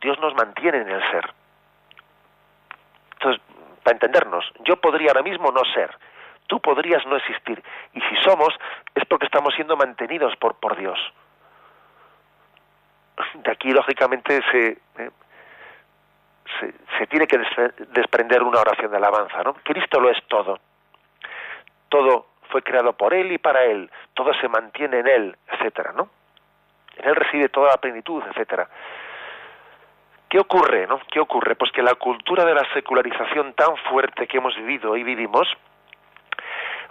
[0.00, 1.32] Dios nos mantiene en el ser.
[3.14, 3.42] Entonces,
[3.82, 5.96] para entendernos, yo podría ahora mismo no ser,
[6.46, 7.62] tú podrías no existir,
[7.94, 8.54] y si somos,
[8.94, 10.98] es porque estamos siendo mantenidos por, por Dios.
[13.34, 15.10] De aquí, lógicamente, se, eh,
[16.98, 17.38] se, tiene que
[17.88, 19.54] desprender una oración de alabanza, ¿no?
[19.54, 20.58] Cristo lo es todo.
[21.88, 23.90] Todo fue creado por Él y para Él.
[24.14, 26.08] Todo se mantiene en Él, etcétera, ¿no?
[26.96, 28.68] En Él reside toda la plenitud, etcétera.
[30.28, 31.00] ¿Qué ocurre, no?
[31.10, 31.56] ¿Qué ocurre?
[31.56, 35.48] Pues que la cultura de la secularización tan fuerte que hemos vivido y vivimos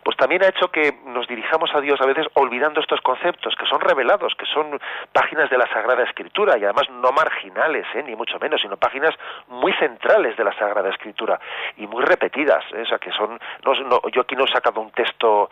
[0.04, 3.66] pues también ha hecho que nos dirijamos a Dios a veces olvidando estos conceptos que
[3.66, 4.80] son revelados, que son
[5.12, 8.04] páginas de la Sagrada Escritura y además no marginales, ¿eh?
[8.04, 9.14] ni mucho menos, sino páginas
[9.48, 11.40] muy centrales de la Sagrada Escritura
[11.78, 12.82] y muy repetidas, ¿eh?
[12.82, 15.50] o sea que son, no, yo aquí no he sacado un texto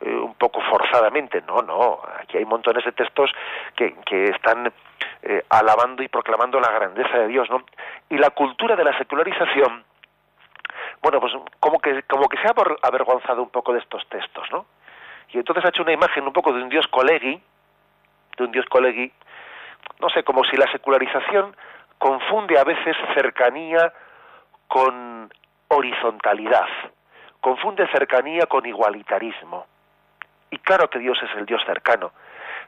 [0.00, 3.30] eh, un poco forzadamente, no, no, aquí hay montones de textos
[3.76, 4.72] que, que están
[5.50, 7.62] alabando y proclamando la grandeza de Dios, ¿no?
[8.08, 9.84] Y la cultura de la secularización
[11.10, 14.66] bueno, pues como que, como que se ha avergonzado un poco de estos textos, ¿no?
[15.30, 17.40] Y entonces ha hecho una imagen un poco de un dios colegui,
[18.36, 19.10] de un dios colegui,
[20.00, 21.56] no sé, como si la secularización
[21.96, 23.90] confunde a veces cercanía
[24.66, 25.32] con
[25.68, 26.68] horizontalidad,
[27.40, 29.66] confunde cercanía con igualitarismo.
[30.50, 32.12] Y claro que Dios es el Dios cercano,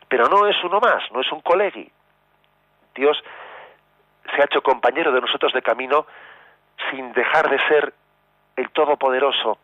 [0.09, 1.93] pero no es uno más, no es un colegui.
[2.95, 3.23] Dios
[4.35, 6.07] se ha hecho compañero de nosotros de camino
[6.91, 8.00] sin dejar de ser
[8.61, 9.59] el Todopoderoso,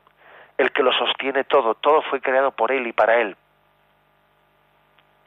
[0.56, 3.36] el que lo sostiene todo, todo fue creado por Él y para Él.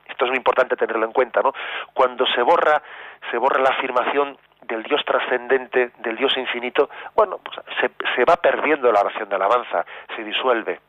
[0.07, 1.53] Esto es muy importante tenerlo en cuenta, ¿no?
[1.93, 2.81] Cuando se borra,
[3.29, 8.37] se borra la afirmación del Dios trascendente, del Dios infinito, bueno, pues se, se, va
[8.37, 10.79] perdiendo la oración de alabanza, se disuelve,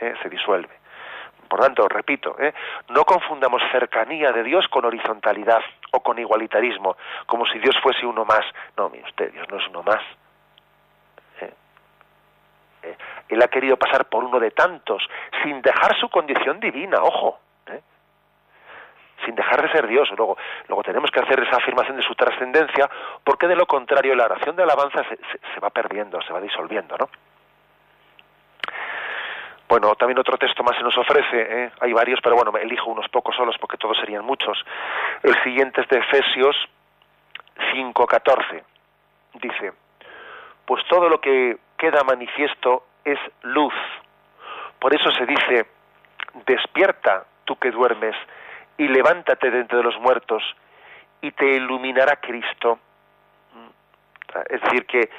[0.00, 0.14] ¿eh?
[0.22, 0.80] se disuelve.
[1.48, 2.54] Por tanto, repito, ¿eh?
[2.90, 5.62] no confundamos cercanía de Dios con horizontalidad
[5.92, 8.44] o con igualitarismo, como si Dios fuese uno más.
[8.76, 10.00] No, mire usted, Dios no es uno más.
[12.82, 12.96] Eh,
[13.30, 15.02] él ha querido pasar por uno de tantos,
[15.42, 17.38] sin dejar su condición divina, ojo,
[17.68, 17.80] ¿eh?
[19.24, 20.08] sin dejar de ser Dios.
[20.16, 20.36] Luego,
[20.68, 22.90] luego tenemos que hacer esa afirmación de su trascendencia,
[23.24, 27.08] porque de lo contrario la oración de alabanza se, va perdiendo, se va disolviendo, ¿no?
[29.68, 31.70] Bueno, también otro texto más se nos ofrece, ¿eh?
[31.80, 34.58] hay varios, pero bueno, me elijo unos pocos solos porque todos serían muchos.
[35.22, 36.56] El siguiente es de Efesios
[37.72, 38.64] 5.14.
[39.34, 39.72] Dice,
[40.66, 43.74] pues todo lo que queda manifiesto es luz.
[44.78, 45.66] Por eso se dice,
[46.46, 48.16] despierta tú que duermes
[48.78, 50.42] y levántate de entre los muertos
[51.20, 52.78] y te iluminará Cristo.
[54.48, 55.10] Es decir, que,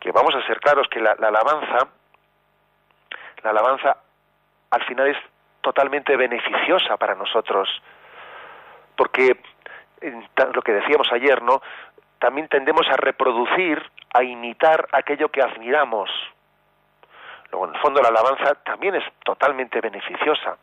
[0.00, 1.88] que vamos a ser claros que la, la alabanza,
[3.42, 3.96] la alabanza
[4.70, 5.18] al final es
[5.60, 7.68] totalmente beneficiosa para nosotros,
[8.96, 9.36] porque
[10.54, 11.62] lo que decíamos ayer, ¿no?
[12.18, 13.82] También tendemos a reproducir
[14.12, 16.10] a imitar aquello que admiramos.
[17.62, 20.56] En el fondo, la alabanza también es totalmente beneficiosa.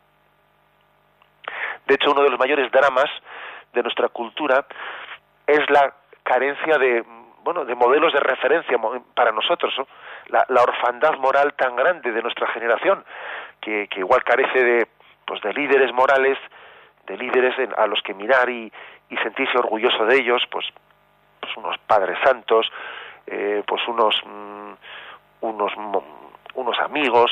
[1.86, 3.10] De hecho, uno de los mayores dramas
[3.72, 4.66] de nuestra cultura
[5.46, 7.04] es la carencia de
[7.42, 8.78] bueno de modelos de referencia
[9.14, 9.74] para nosotros
[10.28, 13.04] la, orfandad moral tan grande de nuestra generación
[13.60, 14.86] que, igual carece de
[15.26, 16.38] pues de líderes morales
[17.06, 18.72] de líderes a los que mirar y,
[19.10, 20.66] y sentirse orgulloso de ellos pues,
[21.40, 22.70] pues unos padres santos
[23.26, 24.72] eh, pues unos, mm,
[25.42, 25.72] unos,
[26.54, 27.30] unos amigos,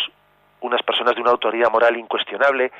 [0.61, 2.71] unas personas de una autoridad moral incuestionable,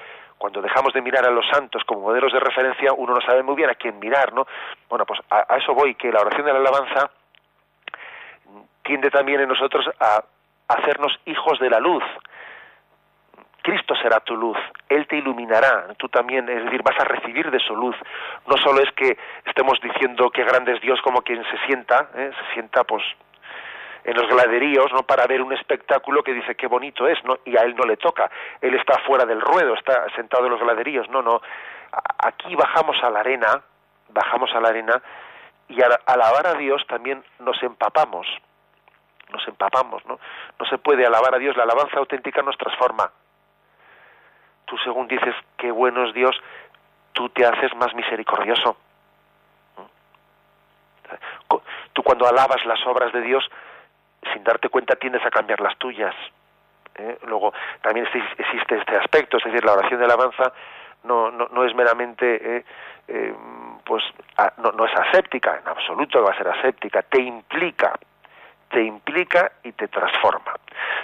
[0.41, 3.57] cuando dejamos de mirar a los santos como modelos de referencia, uno no sabe muy
[3.57, 4.47] bien a quién mirar, ¿no?
[4.89, 7.11] Bueno, pues a, eso voy, que la oración de la alabanza
[8.83, 10.25] tiende también en nosotros a
[10.69, 12.03] hacernos hijos de la luz.
[13.63, 14.57] Cristo será tu luz,
[14.89, 17.97] Él te iluminará, tú también, es decir, vas a recibir de su luz.
[18.47, 22.31] No solo es que estemos diciendo que grande es Dios como quien se sienta, ¿eh?
[22.35, 23.03] se sienta pues
[24.05, 25.03] en los gladeríos, ¿no?
[25.03, 27.39] Para ver un espectáculo que dice qué bonito es, ¿no?
[27.45, 28.31] Y a él no le toca.
[28.61, 31.09] Él está fuera del ruedo, está sentado en los gladeríos.
[31.11, 31.41] No, no.
[32.25, 33.63] Aquí bajamos a la arena,
[34.09, 35.03] bajamos a la arena
[35.69, 38.27] y al alabar a Dios también nos empapamos,
[39.33, 40.19] nos empapamos, ¿no?
[40.59, 43.11] No se puede alabar a Dios, la alabanza auténtica nos transforma.
[44.65, 46.37] Tú según dices, qué bueno es Dios,
[47.13, 48.77] tú te haces más misericordioso.
[51.93, 53.49] Tú cuando alabas las obras de Dios,
[54.33, 56.15] sin darte cuenta tiendes a cambiar las tuyas.
[56.97, 57.19] ¿eh?
[57.27, 57.53] Luego,
[57.83, 60.53] también existe este aspecto, es decir, la oración de alabanza
[61.05, 62.65] no, no, no es meramente, eh,
[63.09, 63.35] eh,
[63.85, 64.03] pues,
[64.59, 67.99] no, no es aséptica, en absoluto va a ser aséptica, te implica,
[68.71, 70.55] te implica y te transforma.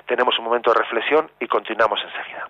[0.07, 2.49] Tenemos un momento de reflexión y continuamos enseguida.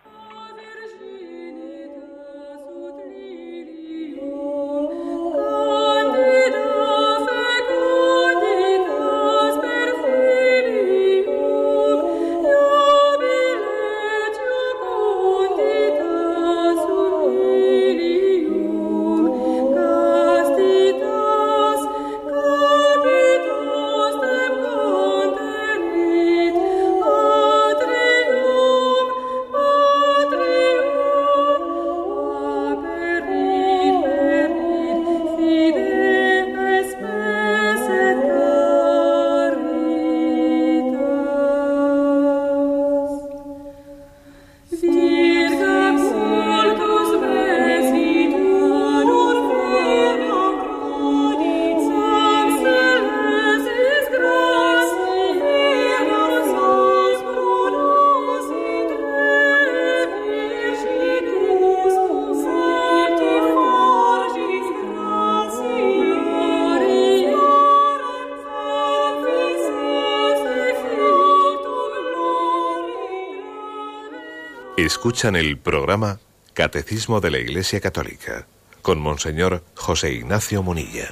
[74.86, 76.20] Escuchan el programa
[76.54, 78.46] Catecismo de la Iglesia Católica
[78.82, 81.10] con Monseñor José Ignacio Munilla.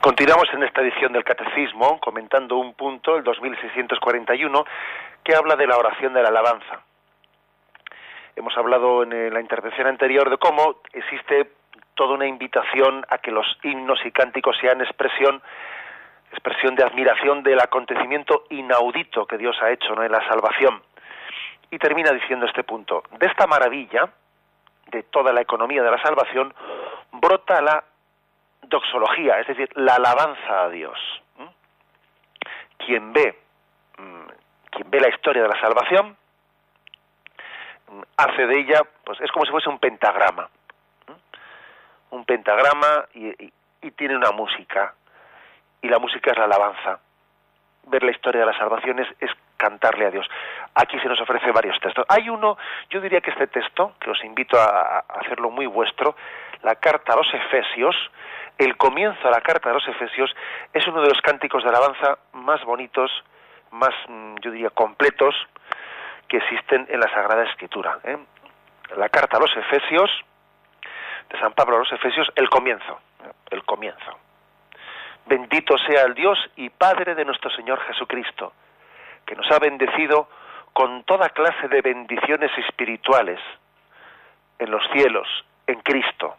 [0.00, 4.64] Continuamos en esta edición del Catecismo comentando un punto, el 2641,
[5.22, 6.80] que habla de la oración de la alabanza.
[8.34, 11.50] Hemos hablado en la intervención anterior de cómo existe
[11.94, 15.42] toda una invitación a que los himnos y cánticos sean expresión
[16.32, 20.04] expresión de admiración del acontecimiento inaudito que Dios ha hecho ¿no?
[20.04, 20.80] en la salvación
[21.70, 23.04] y termina diciendo este punto.
[23.18, 24.10] De esta maravilla,
[24.88, 26.52] de toda la economía de la salvación,
[27.12, 27.84] brota la
[28.62, 30.98] doxología, es decir, la alabanza a Dios.
[32.78, 33.38] Quien ve,
[33.98, 34.26] mm,
[34.70, 36.16] quien ve la historia de la salvación,
[37.88, 40.48] mm, hace de ella, pues es como si fuese un pentagrama.
[42.10, 43.52] Un pentagrama y,
[43.82, 44.94] y tiene una música.
[45.82, 46.98] Y la música es la alabanza.
[47.86, 49.30] Ver la historia de la salvación es
[49.60, 50.26] cantarle a Dios.
[50.74, 52.06] Aquí se nos ofrece varios textos.
[52.08, 52.56] Hay uno,
[52.88, 56.16] yo diría que este texto, que os invito a, hacerlo muy vuestro,
[56.62, 57.94] la carta a los Efesios,
[58.56, 60.34] el comienzo de la carta de los Efesios
[60.72, 63.10] es uno de los cánticos de alabanza más bonitos,
[63.70, 65.34] más, mm, yo diría, completos
[66.26, 67.98] que existen en la Sagrada Escritura.
[68.04, 68.16] ¿eh?
[68.96, 70.10] La carta a los Efesios,
[71.28, 72.98] de San Pablo a los Efesios, el comienzo,
[73.50, 74.18] el comienzo.
[75.26, 78.52] Bendito sea el Dios y Padre de nuestro Señor Jesucristo
[79.26, 80.28] que nos ha bendecido
[80.72, 83.40] con toda clase de bendiciones espirituales
[84.58, 85.26] en los cielos,
[85.66, 86.36] en Cristo,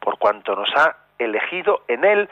[0.00, 2.28] por cuanto nos ha elegido en Él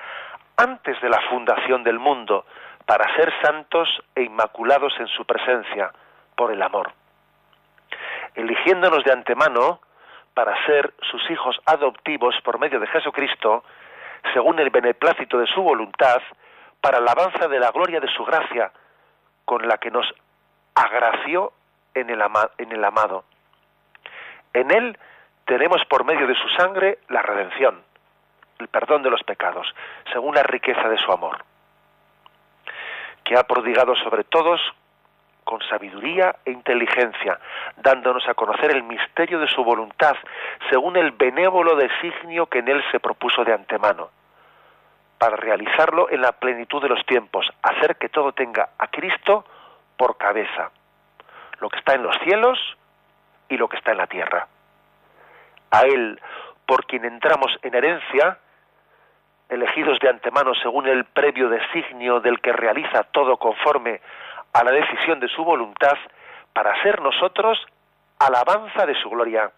[0.56, 2.44] antes de la fundación del mundo,
[2.84, 5.92] para ser santos e inmaculados en su presencia,
[6.34, 6.92] por el amor.
[8.34, 9.80] Eligiéndonos de antemano
[10.34, 13.64] para ser sus hijos adoptivos por medio de Jesucristo,
[14.32, 16.20] según el beneplácito de su voluntad,
[16.80, 18.72] para alabanza de la gloria de su gracia,
[19.50, 20.06] con la que nos
[20.76, 21.52] agració
[21.92, 22.22] en el,
[22.58, 23.24] en el amado.
[24.54, 24.96] En Él
[25.44, 27.82] tenemos por medio de su sangre la redención,
[28.60, 29.66] el perdón de los pecados,
[30.12, 31.38] según la riqueza de su amor,
[33.24, 34.60] que ha prodigado sobre todos
[35.42, 37.40] con sabiduría e inteligencia,
[37.78, 40.14] dándonos a conocer el misterio de su voluntad,
[40.70, 44.10] según el benévolo designio que en él se propuso de antemano
[45.20, 49.44] para realizarlo en la plenitud de los tiempos, hacer que todo tenga a Cristo
[49.98, 50.70] por cabeza,
[51.58, 52.58] lo que está en los cielos
[53.50, 54.48] y lo que está en la tierra.
[55.72, 56.18] A Él,
[56.64, 58.38] por quien entramos en herencia,
[59.50, 64.00] elegidos de antemano según el previo designio del que realiza todo conforme
[64.54, 65.98] a la decisión de su voluntad,
[66.54, 67.58] para ser nosotros
[68.18, 69.50] alabanza de su gloria.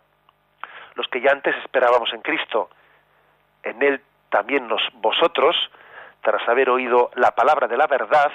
[0.97, 2.69] Los que ya antes esperábamos en Cristo,
[3.63, 4.03] en Él
[4.33, 5.55] también nos, vosotros,
[6.23, 8.33] tras haber oído la palabra de la verdad,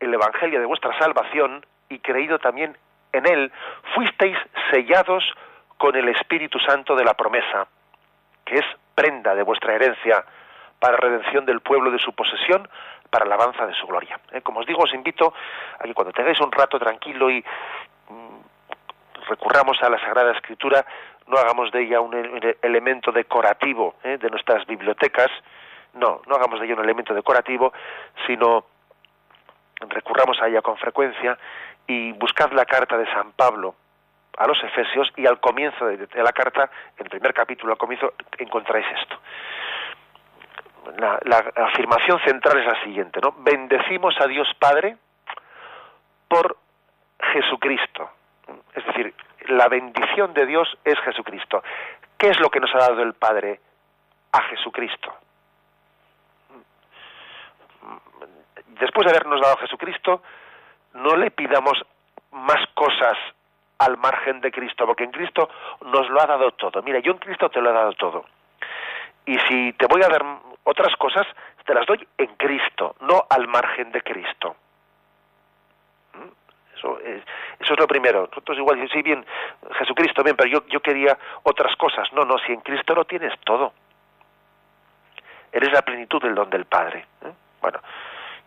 [0.00, 2.76] el Evangelio de vuestra salvación, y creído también
[3.12, 3.52] en él,
[3.94, 4.36] fuisteis
[4.70, 5.24] sellados
[5.78, 7.68] con el Espíritu Santo de la promesa,
[8.44, 8.64] que es
[8.94, 10.24] prenda de vuestra herencia
[10.80, 12.68] para redención del pueblo de su posesión,
[13.10, 14.18] para la alabanza de su gloria.
[14.32, 14.40] ¿eh?
[14.40, 15.32] Como os digo, os invito
[15.78, 17.44] a que cuando tengáis un rato tranquilo y
[18.08, 20.84] mm, recurramos a la Sagrada Escritura,
[21.30, 22.14] no hagamos de ella un,
[22.60, 24.18] elemento decorativo ¿eh?
[24.18, 25.30] de nuestras bibliotecas,
[25.94, 27.72] no, no hagamos de ella un elemento decorativo,
[28.26, 28.64] sino
[29.88, 31.38] recurramos a ella con frecuencia
[31.86, 33.76] y buscad la carta de San Pablo
[34.36, 38.14] a los Efesios y al comienzo de, la carta, en el primer capítulo al comienzo,
[38.38, 39.16] encontráis esto.
[40.98, 43.34] La, la, afirmación central es la siguiente, ¿no?
[43.38, 44.96] Bendecimos a Dios Padre
[46.26, 46.56] por
[47.32, 48.10] Jesucristo.
[48.74, 49.14] Es decir,
[49.50, 51.62] la bendición de Dios es Jesucristo.
[52.16, 53.60] ¿Qué es lo que nos ha dado el Padre
[54.32, 55.12] a Jesucristo?
[58.66, 60.22] Después de habernos dado a Jesucristo,
[60.94, 61.82] no le pidamos
[62.32, 63.16] más cosas
[63.78, 65.48] al margen de Cristo, porque en Cristo
[65.86, 66.82] nos lo ha dado todo.
[66.82, 68.24] Mira, yo en Cristo te lo he dado todo.
[69.26, 70.24] Y si te voy a dar
[70.64, 71.26] otras cosas,
[71.64, 74.56] te las doy en Cristo, no al margen de Cristo.
[76.80, 77.22] Eso es,
[77.60, 78.26] eso es lo primero.
[78.26, 79.24] Nosotros igual, sí, bien,
[79.78, 82.10] Jesucristo, bien, pero yo, yo quería otras cosas.
[82.12, 83.72] No, no, si en Cristo lo tienes todo.
[85.52, 87.06] Eres la plenitud del don del Padre.
[87.24, 87.32] ¿eh?
[87.60, 87.80] Bueno,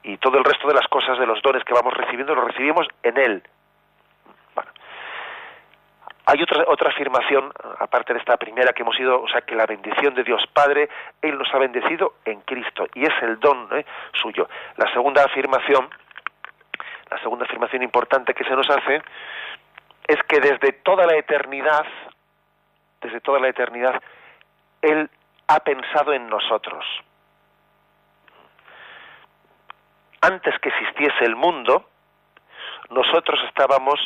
[0.04, 2.88] y todo el resto de las cosas, de los dones que vamos recibiendo, los recibimos
[3.04, 3.44] en Él,
[6.26, 9.66] hay otra, otra afirmación, aparte de esta primera que hemos ido, o sea, que la
[9.66, 10.88] bendición de Dios Padre,
[11.22, 13.86] Él nos ha bendecido en Cristo y es el don ¿eh?
[14.14, 14.48] suyo.
[14.78, 15.90] La segunda afirmación,
[17.14, 19.04] la segunda afirmación importante que se nos hace,
[20.08, 21.86] es que desde toda la eternidad,
[23.02, 24.02] desde toda la eternidad,
[24.82, 25.10] Él
[25.48, 26.84] ha pensado en nosotros.
[30.22, 31.88] Antes que existiese el mundo,
[32.90, 34.00] nosotros estábamos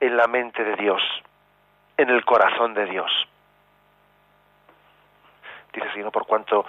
[0.00, 1.02] en la mente de Dios
[1.98, 3.10] en el corazón de Dios.
[5.74, 6.64] Dice, sino por cuanto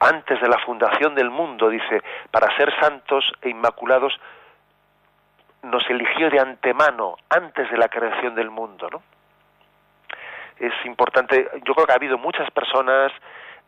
[0.00, 4.18] antes de la fundación del mundo, dice, para ser santos e inmaculados,
[5.62, 9.02] nos eligió de antemano, antes de la creación del mundo, ¿no?
[10.58, 13.12] Es importante, yo creo que ha habido muchas personas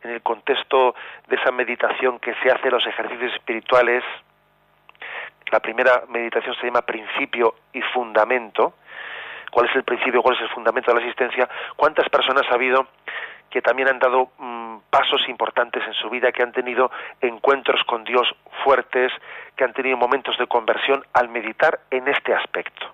[0.03, 0.95] en el contexto
[1.27, 4.05] de esa meditación que se hace los ejercicios espirituales,
[5.51, 8.75] la primera meditación se llama principio y fundamento,
[9.51, 12.87] cuál es el principio, cuál es el fundamento de la existencia, cuántas personas ha habido
[13.51, 18.05] que también han dado mm, pasos importantes en su vida, que han tenido encuentros con
[18.05, 18.29] Dios
[18.65, 19.13] fuertes,
[19.57, 22.87] que han tenido momentos de conversión al meditar en este aspecto.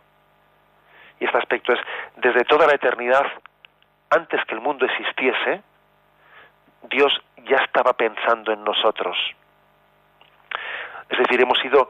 [1.21, 1.81] Y este aspecto es,
[2.17, 3.27] desde toda la eternidad,
[4.11, 5.63] antes que el mundo existiese,
[6.83, 7.13] Dios
[7.49, 9.17] ya estaba pensando en nosotros.
[11.09, 11.89] Es decir, hemos sido,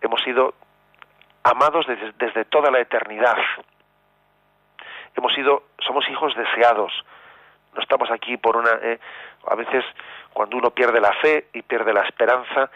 [0.00, 0.54] hemos sido
[1.44, 3.36] amados desde, desde toda la eternidad
[5.18, 6.92] hemos sido, somos hijos deseados.
[7.78, 8.98] No estamos aquí por una, eh,
[9.46, 9.84] a veces
[10.32, 12.68] cuando uno pierde la fe y pierde la esperanza,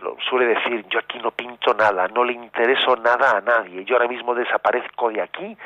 [0.00, 3.94] lo suele decir, yo aquí no pinto nada, no le intereso nada a nadie, yo
[3.96, 5.56] ahora mismo desaparezco de aquí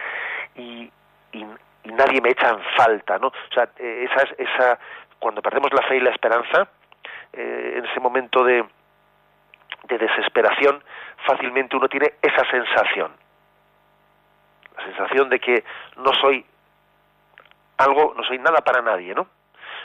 [0.54, 0.88] y,
[1.32, 1.44] y,
[1.86, 3.26] nadie me echa en falta, ¿no?
[3.26, 4.78] O sea, eh, esa, esa,
[5.18, 6.68] cuando perdemos la fe y la esperanza,
[7.32, 8.64] eh, en ese momento de,
[9.88, 10.84] de desesperación,
[11.26, 13.10] fácilmente uno tiene esa sensación
[14.76, 15.64] la sensación de que
[15.96, 16.44] no soy
[17.78, 19.26] algo, no soy nada para nadie, ¿no?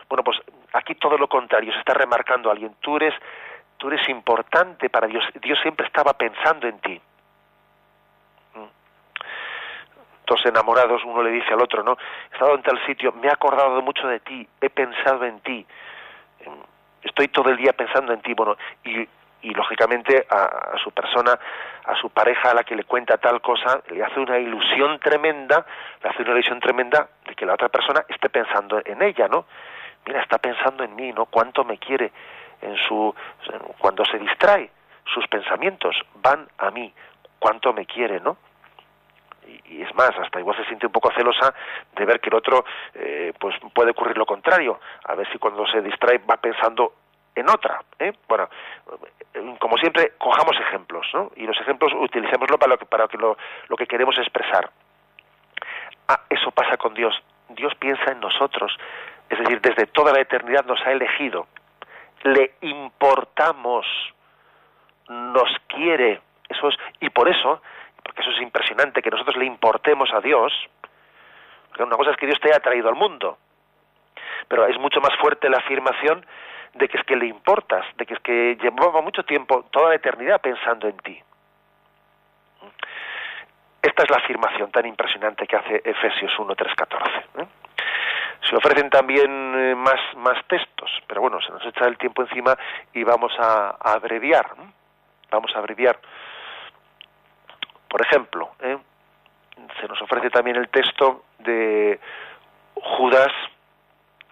[0.08, 0.40] Bueno, pues
[0.74, 3.14] aquí todo lo contrario, se está remarcando a alguien, tú eres,
[3.78, 7.02] tú eres importante para Dios, Dios siempre estaba pensando en ti.
[8.56, 10.26] ¿Mm?
[10.26, 11.98] Dos enamorados, uno le dice al otro, ¿no?
[12.32, 15.66] He estado en tal sitio, me he acordado mucho de ti, he pensado en ti,
[17.04, 19.08] estoy todo el día pensando en ti, bueno, y
[19.42, 21.40] y lógicamente a, su persona,
[21.86, 25.66] a su pareja a la que le cuenta tal cosa, le hace una ilusión tremenda,
[26.04, 29.46] le hace una ilusión tremenda de que la otra persona esté pensando en ella, ¿no?
[30.06, 31.26] Mira, está pensando en mí, ¿no?
[31.26, 32.12] Cuánto me quiere
[32.62, 33.16] en su
[33.78, 34.70] cuando se distrae,
[35.06, 36.94] sus pensamientos van a mí,
[37.40, 38.38] cuánto me quiere, ¿no?
[39.66, 41.54] y, es más, hasta igual se siente un poco celosa
[41.96, 45.66] de ver que el otro, eh, pues puede ocurrir lo contrario, a ver si cuando
[45.68, 46.94] se distrae va pensando
[47.40, 47.82] en otra.
[48.00, 48.14] ¿eh?
[48.28, 48.50] Bueno,
[49.60, 51.32] como siempre, cojamos ejemplos, ¿no?
[51.36, 53.38] Y los ejemplos utilicémoslo para lo que, para lo,
[53.68, 54.70] lo que queremos expresar.
[56.08, 57.16] Ah, eso pasa con Dios.
[57.50, 58.76] Dios piensa en nosotros.
[59.30, 61.48] Es decir, desde toda la eternidad nos ha elegido.
[62.24, 63.86] Le importamos.
[65.08, 66.22] Nos quiere.
[66.50, 67.62] Eso es, y por eso,
[68.04, 70.52] porque eso es impresionante, que nosotros le importemos a Dios,
[71.68, 73.38] porque una cosa es que Dios te haya traído al mundo,
[74.48, 76.26] pero es mucho más fuerte la afirmación
[76.74, 79.95] de que es que le importas, de que es que llevaba mucho tiempo, toda la
[79.95, 81.22] eternidad pensando en ti.
[83.82, 87.11] Esta es la afirmación tan impresionante que hace Efesios 1, 3, 14.
[88.49, 92.57] Se ofrecen también eh, más, más textos, pero bueno, se nos echa el tiempo encima
[92.93, 94.47] y vamos a, abreviar.
[95.32, 95.99] Vamos a abreviar.
[97.88, 98.78] Por ejemplo, ¿eh?
[99.80, 101.99] se nos ofrece también el texto de
[102.76, 103.32] Judas,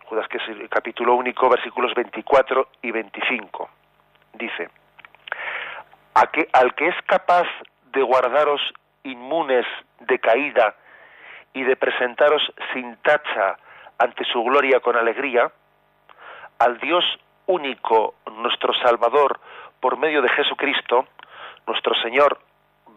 [0.08, 3.70] Judas que es el capítulo único, versículos 24 y 25.
[4.34, 4.70] Dice,
[6.14, 7.45] a que, al que es capaz
[7.91, 8.62] de guardaros
[9.03, 9.66] inmunes
[9.99, 10.76] de caída
[11.53, 12.41] y de presentaros
[12.74, 13.58] sin tacha
[13.97, 15.51] ante su gloria con alegría,
[16.60, 17.03] al Dios
[17.47, 19.39] único, nuestro Salvador,
[19.82, 21.05] por medio de Jesucristo,
[21.66, 22.39] nuestro Señor,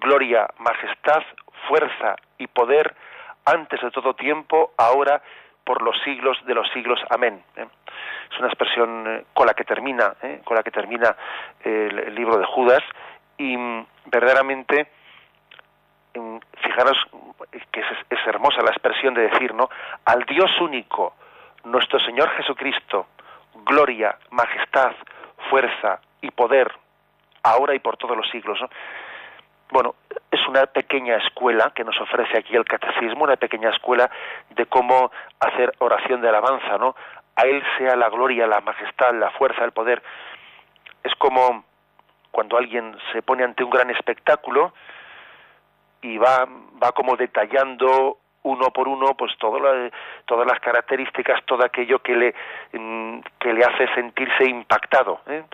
[0.01, 1.23] gloria, majestad,
[1.67, 2.95] fuerza y poder,
[3.45, 5.23] antes de todo tiempo, ahora,
[5.71, 6.99] por los siglos de los siglos.
[7.11, 7.45] Amén.
[7.55, 7.65] ¿eh?
[8.33, 10.41] Es una expresión eh, con la que termina, ¿eh?
[10.45, 11.15] con la que termina
[11.63, 12.83] el, libro de Judas
[13.39, 14.91] y mm, verdaderamente
[16.17, 16.99] mm, fijaros
[17.71, 19.71] que es, hermosa la expresión de decir, ¿no?
[20.07, 21.15] Al Dios único,
[21.63, 23.07] nuestro Señor Jesucristo,
[23.65, 24.91] gloria, majestad,
[25.51, 26.69] fuerza y poder,
[27.45, 28.59] ahora y por todos los siglos.
[29.71, 29.95] Bueno,
[30.31, 34.11] es una pequeña escuela que nos ofrece aquí el catecismo, una pequeña escuela
[34.51, 36.97] de cómo hacer oración de alabanza, ¿no?
[37.37, 40.03] A Él sea la gloria, la majestad, la fuerza, el poder.
[41.05, 41.65] Es como
[42.31, 44.73] cuando alguien se pone ante un gran espectáculo
[46.03, 46.47] y va,
[46.83, 49.61] va como detallando uno por uno pues todo
[50.25, 52.35] todas las características todo aquello que le
[52.73, 55.45] mm, que le hace sentirse impactado ¿eh?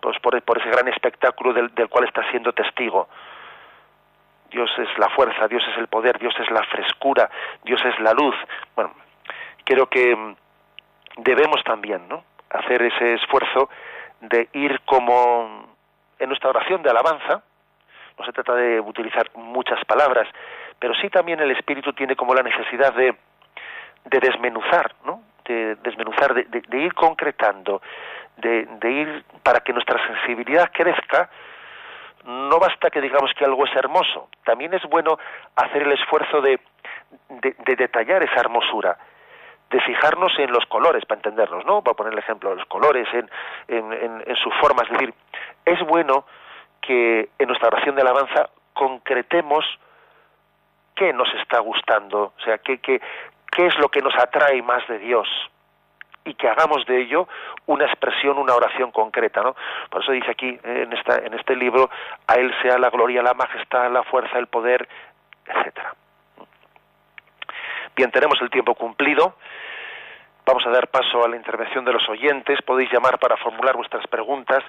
[0.00, 3.08] pues por, por, ese gran espectáculo del, del, cual está siendo testigo
[4.50, 7.30] Dios es la fuerza Dios es el poder Dios es la frescura
[7.64, 8.34] Dios es la luz
[8.74, 8.92] bueno
[9.64, 10.36] creo que mm,
[11.18, 13.68] debemos también no hacer ese esfuerzo
[14.20, 15.76] de ir como
[16.18, 17.42] en nuestra oración de alabanza
[18.18, 20.28] no se trata de utilizar muchas palabras,
[20.78, 23.16] pero sí también el espíritu tiene como la necesidad de,
[24.04, 25.22] de desmenuzar, ¿no?
[25.44, 27.80] De desmenuzar, de, ir concretando,
[28.36, 31.30] de, de, ir para que nuestra sensibilidad crezca.
[32.24, 35.18] No basta que digamos que algo es hermoso, también es bueno
[35.56, 36.60] hacer el esfuerzo de,
[37.28, 38.98] de detallar esa hermosura,
[39.70, 41.82] de fijarnos en los colores, para entendernos, ¿no?
[41.82, 43.30] Para poner el ejemplo, los colores, en,
[43.68, 44.82] en, en, en su forma.
[44.82, 45.14] Es decir,
[45.64, 46.24] es bueno
[46.80, 49.64] que en nuestra oración de alabanza concretemos
[50.94, 53.00] qué nos está gustando, o sea, qué, qué,
[53.52, 55.28] qué es lo que nos atrae más de Dios
[56.24, 57.28] y que hagamos de ello
[57.66, 59.56] una expresión, una oración concreta, ¿no?
[59.90, 61.90] Por eso dice aquí eh, en esta en este libro
[62.26, 64.88] a él sea la gloria, la majestad, la fuerza, el poder,
[65.46, 65.94] etcétera.
[67.96, 69.34] Bien, tenemos el tiempo cumplido.
[70.46, 72.62] Vamos a dar paso a la intervención de los oyentes.
[72.62, 74.64] Podéis llamar para formular vuestras preguntas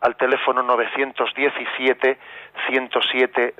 [0.00, 2.18] al teléfono 917
[2.68, 3.54] 107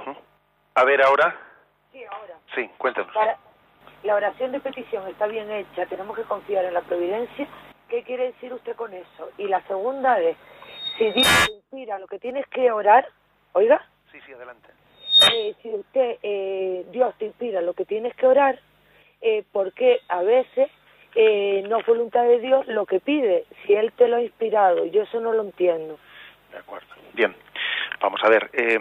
[0.76, 1.36] A ver, ¿ahora?
[1.92, 2.36] Sí, ahora.
[2.54, 3.12] Sí, cuéntanos.
[4.04, 7.48] La oración de petición está bien hecha, tenemos que confiar en la providencia.
[7.88, 9.32] ¿Qué quiere decir usted con eso?
[9.40, 10.38] Y la segunda es,
[11.00, 13.08] si Dios inspira lo que tienes que orar,
[13.54, 13.84] oiga.
[14.12, 14.79] Sí, sí, adelante
[15.34, 18.59] eh, si usted, eh, Dios te inspira lo que tienes que orar,
[19.22, 20.70] eh, porque a veces
[21.15, 24.86] eh, no es voluntad de Dios lo que pide, si Él te lo ha inspirado,
[24.86, 25.97] yo eso no lo entiendo.
[26.51, 26.88] De acuerdo.
[27.13, 27.36] Bien,
[27.99, 28.80] vamos a ver, eh,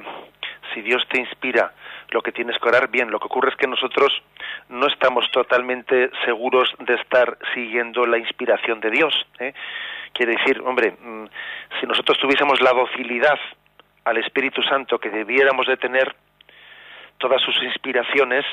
[0.72, 1.72] si Dios te inspira
[2.10, 4.12] lo que tienes que orar, bien, lo que ocurre es que nosotros
[4.68, 9.14] no estamos totalmente seguros de estar siguiendo la inspiración de Dios.
[9.40, 9.52] ¿eh?
[10.12, 11.26] Quiere decir, hombre, mm,
[11.80, 13.38] si nosotros tuviésemos la docilidad
[14.04, 16.14] al Espíritu Santo que debiéramos de tener,
[17.18, 18.44] todas sus inspiraciones,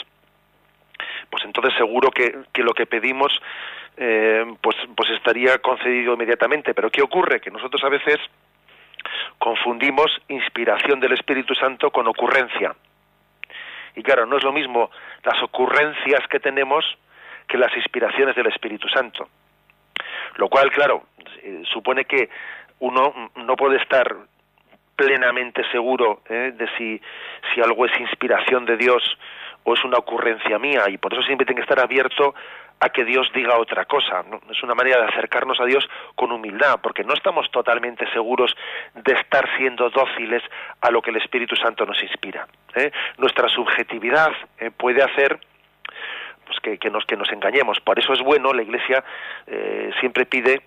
[1.30, 3.32] pues entonces seguro que, que lo que pedimos
[3.98, 6.74] eh, pues, pues estaría concedido inmediatamente.
[6.74, 7.40] Pero ¿qué ocurre?
[7.40, 8.18] Que nosotros a veces
[9.38, 12.76] confundimos inspiración del Espíritu Santo con ocurrencia.
[13.96, 14.92] Y claro, no es lo mismo
[15.24, 16.86] las ocurrencias que tenemos
[17.48, 19.30] que las inspiraciones del Espíritu Santo.
[20.36, 21.04] Lo cual, claro,
[21.44, 22.30] eh, supone que
[22.80, 24.14] uno no puede estar
[24.96, 26.54] plenamente seguro ¿eh?
[26.56, 27.02] de si,
[27.54, 29.18] si algo es inspiración de Dios
[29.64, 32.36] o es una ocurrencia mía y por eso siempre tiene que estar abierto
[32.80, 34.24] a que Dios diga otra cosa.
[34.30, 34.40] ¿no?
[34.52, 38.56] Es una manera de acercarnos a Dios con humildad, porque no estamos totalmente seguros
[38.94, 40.44] de estar siendo dóciles
[40.82, 42.48] a lo que el Espíritu Santo nos inspira.
[42.76, 42.92] ¿eh?
[43.18, 44.72] Nuestra subjetividad ¿eh?
[44.72, 45.40] puede hacer
[46.46, 47.80] pues que, que, nos que nos engañemos.
[47.80, 49.04] Por eso es bueno, la Iglesia
[50.00, 50.62] siempre pide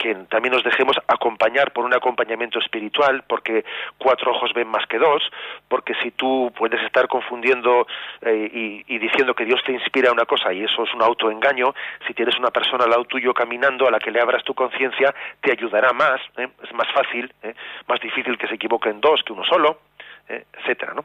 [0.00, 3.66] que también nos dejemos acompañar por un acompañamiento espiritual, porque
[3.98, 5.22] cuatro ojos ven más que dos,
[5.68, 7.86] porque si tú puedes estar confundiendo
[8.22, 11.74] eh, y, diciendo que Dios te inspira una cosa y eso es un autoengaño,
[12.06, 15.14] si tienes una persona al lado tuyo caminando a la que le abras tu conciencia,
[15.42, 16.48] te ayudará más, ¿eh?
[16.62, 17.54] es más fácil, ¿eh?
[17.86, 19.80] más difícil que se equivoquen dos que uno solo,
[20.28, 21.04] etcétera, ¿no?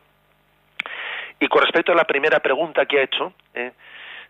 [1.37, 3.33] Y con respecto a la primera pregunta que ha hecho.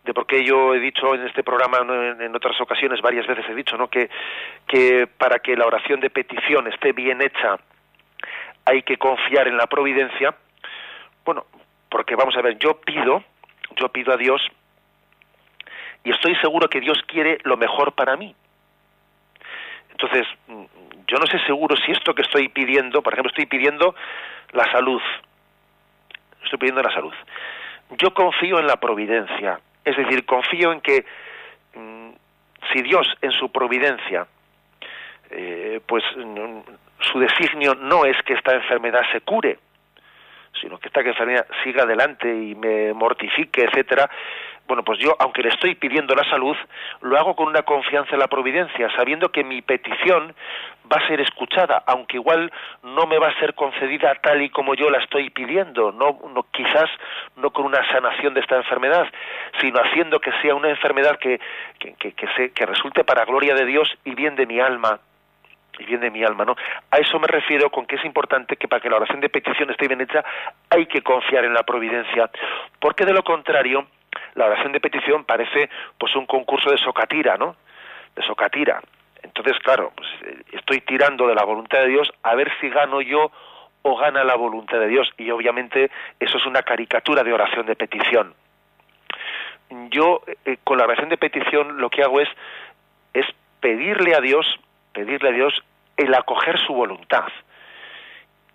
[0.06, 3.56] De por qué yo he dicho en este programa en otras ocasiones varias veces he
[3.56, 4.10] dicho no que
[4.68, 7.58] que para que la oración de petición esté bien hecha
[8.66, 10.36] hay que confiar en la providencia.
[11.26, 11.46] Bueno
[11.90, 13.24] porque vamos a ver yo pido
[13.76, 14.42] yo pido a Dios
[16.04, 18.36] y estoy seguro que Dios quiere lo mejor para mí.
[19.90, 20.28] Entonces
[21.08, 23.96] yo no sé seguro si esto que estoy pidiendo por ejemplo estoy pidiendo
[24.52, 25.02] la salud.
[26.44, 27.14] Estoy pidiendo la salud.
[27.98, 31.06] Yo confío en la providencia es decir, confío en que
[31.76, 32.10] mmm,
[32.74, 34.28] si Dios en su providencia,
[35.30, 36.60] eh, pues mm,
[37.00, 39.60] su designio no es que esta enfermedad se cure,
[40.60, 44.10] sino que esta enfermedad siga adelante y me mortifique, etcétera,
[44.68, 46.58] bueno, pues yo, aunque le estoy pidiendo la salud,
[47.02, 50.34] lo hago con una confianza en la providencia, sabiendo que mi petición
[50.92, 52.52] va a ser escuchada, aunque igual
[52.82, 56.18] no me va a ser concedida tal y como yo la estoy pidiendo, no,
[56.52, 56.90] quizás
[57.36, 59.08] no con una sanación de esta enfermedad,
[59.62, 61.40] sino haciendo que sea una enfermedad que,
[61.80, 65.00] que, que, que resulte para gloria de Dios y bien de mi alma,
[65.80, 66.56] y bien de mi alma, ¿no?
[66.92, 69.70] A eso me refiero con que es importante que para que la oración de petición
[69.70, 70.24] esté bien hecha
[70.70, 72.30] hay que confiar en la providencia,
[72.80, 73.88] porque de lo contrario
[74.36, 77.56] la oración de petición parece pues un concurso de socatira, ¿no?
[78.16, 78.82] De socatira.
[79.24, 80.08] Entonces, claro, pues
[80.52, 83.32] estoy tirando de la voluntad de Dios a ver si gano yo
[83.82, 87.76] o gana la voluntad de Dios y obviamente eso es una caricatura de oración de
[87.76, 88.34] petición.
[89.90, 92.30] Yo eh, con la oración de petición lo que hago es
[93.14, 93.26] es
[93.60, 94.46] pedirle a Dios
[94.96, 95.54] pedirle a Dios
[95.98, 97.26] el acoger su voluntad.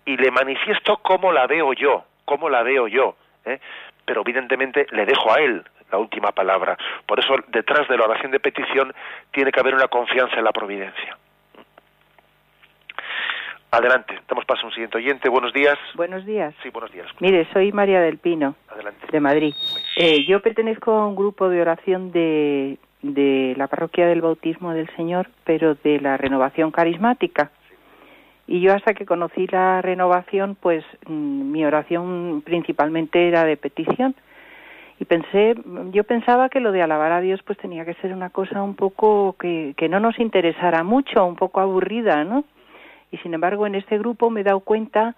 [0.05, 3.15] Y le manifiesto cómo la veo yo, cómo la veo yo.
[3.45, 3.59] ¿eh?
[4.03, 6.77] Pero evidentemente le dejo a él la última palabra.
[7.05, 8.93] Por eso detrás de la oración de petición
[9.31, 11.17] tiene que haber una confianza en la providencia.
[13.73, 15.29] Adelante, damos paso a un siguiente oyente.
[15.29, 15.77] Buenos días.
[15.93, 16.53] Buenos días.
[16.61, 17.07] Sí, buenos días.
[17.19, 19.07] Mire, soy María del Pino, Adelante.
[19.09, 19.53] de Madrid.
[19.95, 24.89] Eh, yo pertenezco a un grupo de oración de, de la parroquia del bautismo del
[24.95, 27.51] Señor, pero de la renovación carismática.
[28.47, 34.15] Y yo hasta que conocí la renovación, pues mm, mi oración principalmente era de petición.
[34.99, 35.55] Y pensé,
[35.91, 38.75] yo pensaba que lo de alabar a Dios pues tenía que ser una cosa un
[38.75, 42.43] poco que, que no nos interesara mucho, un poco aburrida, ¿no?
[43.11, 45.15] Y sin embargo en este grupo me he dado cuenta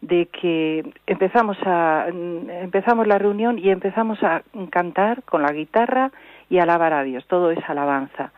[0.00, 6.12] de que empezamos a empezamos la reunión y empezamos a cantar con la guitarra
[6.54, 8.30] y alabar a Dios, todo es alabanza.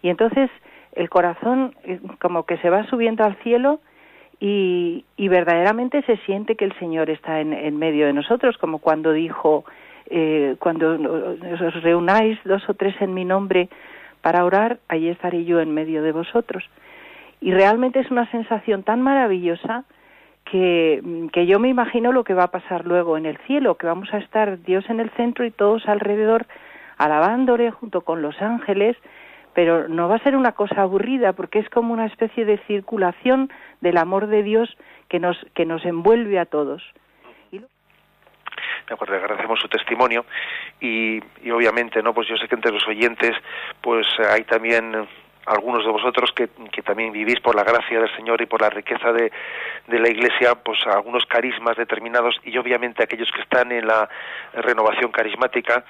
[0.00, 0.48] Y entonces
[0.92, 1.74] el corazón
[2.20, 3.80] como que se va subiendo al cielo
[4.38, 8.78] y, y verdaderamente se siente que el Señor está en, en medio de nosotros, como
[8.78, 9.64] cuando dijo,
[10.08, 13.68] eh, cuando os reunáis dos o tres en mi nombre
[14.20, 16.62] para orar, allí estaré yo en medio de vosotros.
[17.40, 19.84] Y realmente es una sensación tan maravillosa
[20.44, 23.88] que, que yo me imagino lo que va a pasar luego en el cielo, que
[23.88, 26.46] vamos a estar Dios en el centro y todos alrededor
[26.98, 28.96] alabándole junto con los ángeles,
[29.54, 33.50] pero no va a ser una cosa aburrida porque es como una especie de circulación
[33.80, 34.76] del amor de Dios
[35.08, 36.82] que nos, que nos envuelve a todos.
[38.92, 40.26] acuerdo, agradecemos su testimonio
[40.80, 42.12] y, y obviamente, ¿no?
[42.12, 43.32] Pues yo sé que entre los oyentes,
[43.80, 45.06] pues hay también
[45.46, 48.70] algunos de vosotros que, que, también vivís por la gracia del Señor y por la
[48.70, 49.30] riqueza de,
[49.86, 54.08] de, la Iglesia, pues algunos carismas determinados y obviamente aquellos que están en la
[54.54, 55.84] renovación carismática,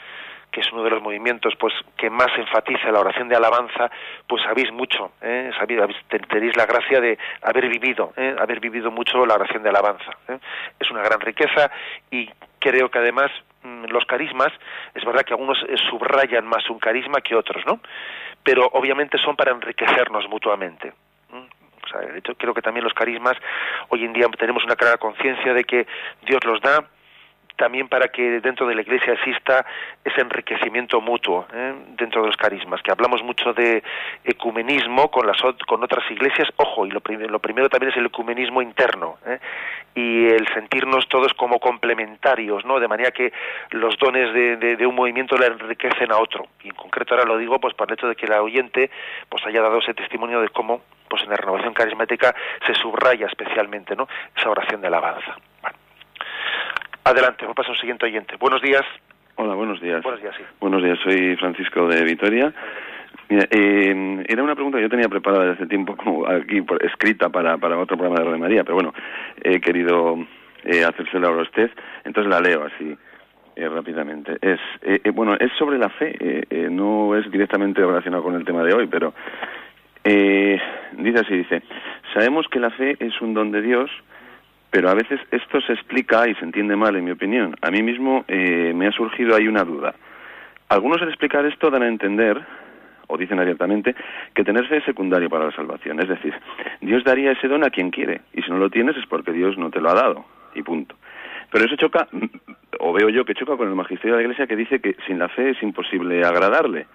[0.55, 3.91] que es uno de los movimientos pues que más enfatiza la oración de alabanza,
[4.29, 5.51] pues sabéis mucho, ¿eh?
[5.59, 5.81] sabéis,
[6.29, 8.37] tenéis la gracia de haber vivido, ¿eh?
[8.39, 10.13] haber vivido mucho la oración de alabanza.
[10.29, 10.39] ¿eh?
[10.79, 11.73] Es una gran riqueza
[12.09, 12.31] y
[12.61, 13.33] creo que además
[13.65, 14.53] mm, los carismas,
[14.95, 17.81] es verdad que algunos eh, subrayan más un carisma que otros, ¿no?
[18.45, 20.93] Pero obviamente son para enriquecernos mutuamente.
[21.33, 23.37] O sea, de hecho, creo que también los carismas,
[23.89, 25.87] hoy en día tenemos una clara conciencia de que
[26.23, 26.85] Dios los da
[27.57, 29.65] también para que dentro de la Iglesia exista
[30.05, 31.75] ese enriquecimiento mutuo ¿eh?
[31.97, 33.83] dentro de los carismas, que hablamos mucho de
[34.25, 35.37] ecumenismo con las
[35.67, 39.39] con otras iglesias, ojo, y lo, lo primero también es el ecumenismo interno ¿eh?
[39.95, 42.81] y el sentirnos todos como complementarios, ¿no?
[42.81, 43.33] De manera que
[43.71, 46.47] los dones de, un movimiento le enriquecen a otro.
[46.63, 48.91] Y en concreto ahora lo digo pues por el hecho de que la oyente
[49.29, 52.35] pues haya dado ese testimonio de cómo pues en la renovación carismática
[52.67, 54.09] se subraya especialmente, ¿no?
[54.37, 55.37] Esa oración de alabanza.
[57.05, 58.37] Adelante, vamos a pasar al siguiente oyente.
[58.41, 58.83] Buenos días.
[59.37, 60.03] Hola, buenos días.
[60.03, 60.45] Buenos días, sí.
[60.61, 62.53] Buenos días, soy Francisco de Vitoria.
[63.29, 66.85] Mira, eh, era una pregunta que yo tenía preparada desde hace tiempo como aquí por,
[66.85, 68.95] escrita para, para otro programa de Radio María, pero bueno,
[69.43, 70.17] he querido
[70.65, 71.71] eh, hacérsela a usted,
[72.05, 72.97] entonces la leo así
[73.57, 74.37] eh, rápidamente.
[74.41, 78.45] Es eh, eh, bueno, es sobre la fe, eh, no es directamente relacionado con el
[78.45, 79.15] tema de hoy, pero
[80.05, 81.63] dice así, dice,
[82.13, 83.91] sabemos que la fe es un don de Dios,
[84.75, 87.55] pero a veces esto se explica y se entiende mal, en mi opinión.
[87.63, 89.95] A mí mismo eh, me ha surgido ahí una duda.
[90.69, 92.43] Algunos al explicar esto dan a entender,
[93.07, 93.95] o dicen abiertamente,
[94.35, 96.01] que tener fe es secundario para la salvación.
[96.01, 96.35] Es decir,
[96.81, 99.57] Dios daría ese don a quien quiere, y si no lo tienes es porque Dios
[99.57, 100.25] no te lo ha dado,
[100.57, 100.97] y punto.
[101.53, 102.09] Pero eso choca,
[102.81, 105.21] o veo yo que choca con el magisterio de la Iglesia que dice que sin
[105.21, 106.89] la fe es imposible agradarle.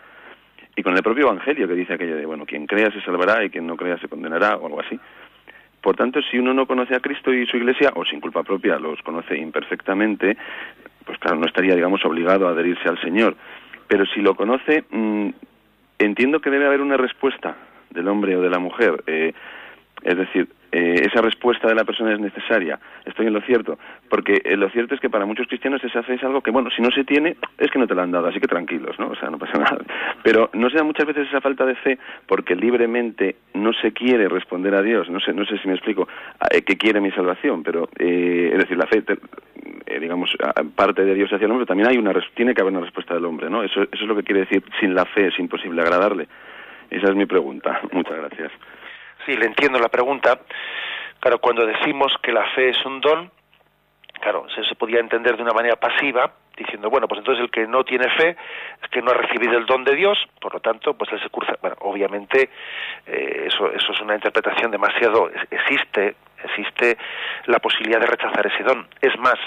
[0.75, 3.49] Y con el propio Evangelio que dice aquello de, bueno, quien crea se salvará y
[3.49, 4.99] quien no crea se condenará, o algo así.
[5.81, 8.77] Por tanto, si uno no conoce a Cristo y su Iglesia, o sin culpa propia
[8.77, 10.37] los conoce imperfectamente,
[11.05, 13.35] pues claro, no estaría, digamos, obligado a adherirse al Señor.
[13.87, 15.29] Pero si lo conoce, mm,
[15.99, 17.55] entiendo que debe haber una respuesta
[17.89, 19.03] del hombre o de la mujer.
[19.07, 19.33] Eh,
[20.03, 22.79] es decir, eh, esa respuesta de la persona es necesaria.
[23.05, 23.79] Estoy en lo cierto.
[24.09, 26.69] Porque eh, lo cierto es que para muchos cristianos esa fe es algo que, bueno,
[26.69, 29.07] si no se tiene, es que no te la han dado, así que tranquilos, ¿no?
[29.07, 29.79] O sea, no pasa nada.
[30.23, 31.97] Pero no se da muchas veces esa falta de fe
[32.27, 35.09] porque libremente no se quiere responder a Dios.
[35.09, 36.07] No sé, no sé si me explico,
[36.51, 39.03] eh, que quiere mi salvación, pero, es decir, la fe,
[39.99, 40.35] digamos,
[40.75, 43.25] parte de Dios hacia el hombre, también hay una, tiene que haber una respuesta del
[43.25, 43.63] hombre, ¿no?
[43.63, 46.27] Eso, eso es lo que quiere decir, sin la fe es imposible agradarle.
[46.89, 47.81] Esa es mi pregunta.
[47.91, 48.51] Muchas gracias.
[49.25, 50.39] Sí, le entiendo la pregunta.
[51.19, 53.31] Claro, cuando decimos que la fe es un don,
[54.21, 57.83] claro, se, podía entender de una manera pasiva, diciendo, bueno, pues entonces el que no
[57.83, 58.35] tiene fe
[58.81, 61.29] es que no ha recibido el don de Dios, por lo tanto, pues él se
[61.29, 61.57] cursa.
[61.61, 62.49] Bueno, obviamente,
[63.05, 65.29] eh, eso, eso es una interpretación demasiado.
[65.51, 66.97] Existe, existe
[67.45, 68.87] la posibilidad de rechazar ese don.
[69.01, 69.39] Es más,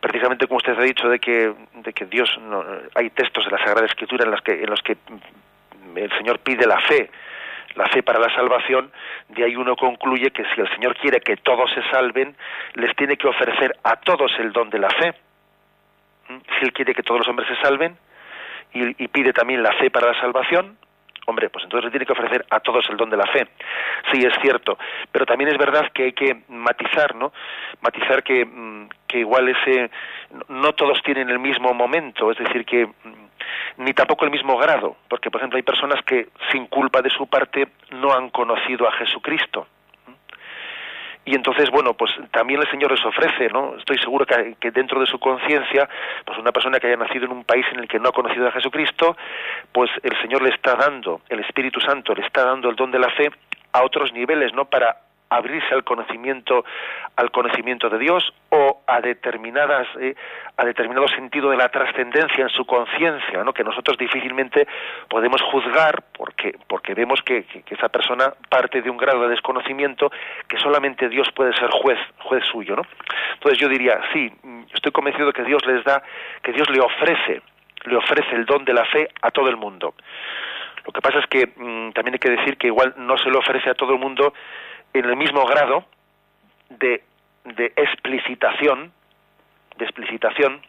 [0.00, 2.64] precisamente como usted ha dicho de que, de que Dios no,
[2.94, 4.96] hay textos de la Sagrada Escritura en que, en los que
[5.96, 7.10] el Señor pide la fe
[7.78, 8.90] la fe para la salvación,
[9.28, 12.36] de ahí uno concluye que si el Señor quiere que todos se salven,
[12.74, 15.14] les tiene que ofrecer a todos el don de la fe.
[16.28, 16.38] ¿Mm?
[16.58, 17.96] Si Él quiere que todos los hombres se salven
[18.74, 20.76] y, y pide también la fe para la salvación,
[21.28, 23.46] hombre, pues entonces le tiene que ofrecer a todos el don de la fe.
[24.10, 24.78] Sí, es cierto,
[25.12, 27.32] pero también es verdad que hay que matizar, ¿no?
[27.82, 29.90] Matizar que, mm, que igual ese,
[30.48, 34.96] no todos tienen el mismo momento, es decir, que mm, ni tampoco el mismo grado,
[35.08, 38.92] porque por ejemplo hay personas que sin culpa de su parte no han conocido a
[38.92, 39.66] Jesucristo.
[41.28, 43.76] Y entonces, bueno, pues también el Señor les ofrece, ¿no?
[43.76, 45.86] Estoy seguro que, dentro de su conciencia,
[46.24, 48.48] pues una persona que haya nacido en un país en el que no ha conocido
[48.48, 49.14] a Jesucristo,
[49.70, 52.98] pues el Señor le está dando, el Espíritu Santo le está dando el don de
[52.98, 53.30] la fe
[53.74, 54.64] a otros niveles, ¿no?
[54.64, 54.96] Para
[55.30, 56.64] abrirse al conocimiento
[57.16, 60.14] al conocimiento de Dios o a determinadas eh,
[60.56, 63.52] a determinado sentido de la trascendencia en su conciencia ¿no?
[63.52, 64.66] que nosotros difícilmente
[65.08, 70.10] podemos juzgar porque porque vemos que, que, esa persona parte de un grado de desconocimiento
[70.48, 72.82] que solamente Dios puede ser juez juez suyo no
[73.34, 74.32] entonces yo diría sí
[74.72, 76.02] estoy convencido que Dios les da
[76.42, 77.42] que Dios le ofrece
[77.84, 79.94] le ofrece el don de la fe a todo el mundo
[80.88, 83.36] lo que pasa es que mm, también hay que decir que igual no se le
[83.36, 84.32] ofrece a todo el mundo
[84.92, 85.84] en el mismo grado
[86.70, 87.02] de,
[87.44, 88.92] de explicitación,
[89.76, 90.60] de explicitación,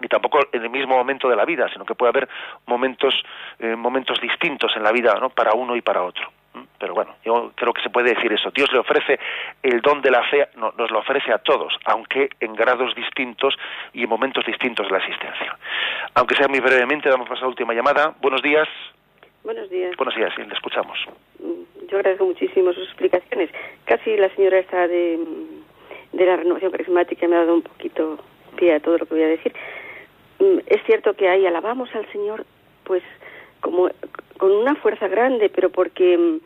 [0.00, 2.28] ni tampoco en el mismo momento de la vida, sino que puede haber
[2.66, 3.14] momentos,
[3.58, 5.30] eh, momentos distintos en la vida, ¿no?
[5.30, 6.30] Para uno y para otro.
[6.78, 8.50] pero bueno, yo creo que se puede decir eso.
[8.50, 9.18] Dios le ofrece
[9.62, 13.56] el don de la fe, nos lo ofrece a todos, aunque en grados distintos
[13.92, 15.56] y en momentos distintos de la existencia.
[16.14, 18.14] Aunque sea muy brevemente, damos paso a la última llamada.
[18.20, 18.68] Buenos días.
[19.42, 19.96] Buenos días.
[19.96, 20.98] Buenos días, sí, le escuchamos.
[21.94, 23.50] Mm, yo agradezco muchísimo sus explicaciones.
[23.84, 25.18] Casi la señora está de,
[26.12, 28.18] de la renovación carismática me ha dado un poquito
[28.56, 29.52] pie a todo lo que voy a decir.
[30.40, 32.44] Mm, es cierto que ahí alabamos al Señor,
[32.84, 33.02] pues
[33.60, 33.88] como
[34.38, 36.38] con una fuerza grande, pero porque mm,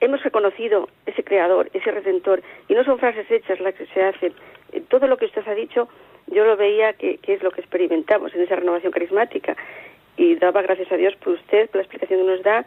[0.00, 4.32] hemos reconocido ese creador, ese redentor, y no son frases hechas las que se hacen.
[4.72, 5.88] Eh, todo lo que usted ha dicho,
[6.28, 9.56] yo lo veía que, es lo que experimentamos en esa renovación carismática,
[10.16, 12.64] y daba gracias a Dios por usted, por la explicación que nos da,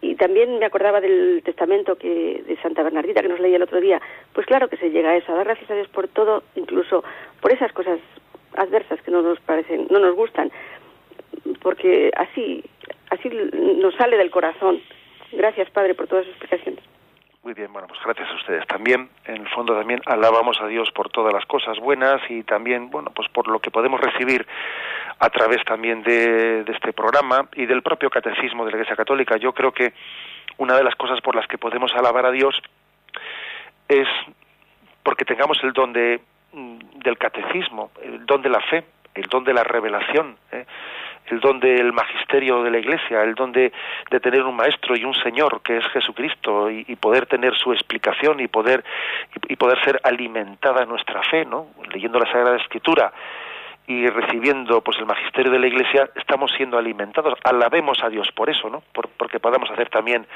[0.00, 3.80] y también me acordaba del testamento que de Santa Bernardita que nos leía el otro
[3.80, 4.00] día.
[4.32, 7.02] Pues claro que se llega a eso, a dar gracias a Dios por todo, incluso
[7.40, 7.98] por esas cosas
[8.56, 10.50] adversas que no nos parecen, no nos gustan,
[11.62, 12.64] porque así,
[13.10, 14.80] así nos sale del corazón.
[15.32, 16.95] Gracias, Padre, por todas las explicaciones.
[17.46, 19.08] Muy bien, bueno, pues gracias a ustedes también.
[19.24, 23.12] En el fondo también alabamos a Dios por todas las cosas buenas y también, bueno,
[23.14, 24.44] pues por lo que podemos recibir
[25.20, 29.36] a través también de, de este programa y del propio catecismo de la Iglesia Católica.
[29.36, 29.92] Yo creo que
[30.56, 32.60] una de las cosas por las que podemos alabar a Dios
[33.86, 34.08] es
[35.04, 36.20] porque tengamos el don de,
[36.52, 38.82] mm, del catecismo, el don de la fe,
[39.14, 40.36] el don de la revelación.
[40.50, 40.66] ¿eh?
[41.28, 43.72] El don del magisterio de la Iglesia, el don de,
[44.22, 48.48] tener un maestro y un Señor que es Jesucristo y, poder tener su explicación y
[48.48, 48.84] poder
[49.48, 51.68] y, poder ser alimentada nuestra fe, ¿no?
[51.92, 53.12] Leyendo la Sagrada Escritura
[53.86, 57.38] y recibiendo pues el magisterio de la Iglesia estamos siendo alimentados.
[57.44, 58.82] Alabemos a Dios por eso, ¿no?
[58.92, 60.26] porque podamos hacer también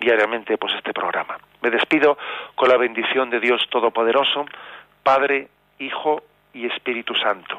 [0.00, 1.38] diariamente pues este programa.
[1.62, 2.18] Me despido
[2.54, 4.46] con la bendición de Dios Todopoderoso,
[5.02, 6.22] Padre, Hijo
[6.52, 7.58] y Espíritu Santo.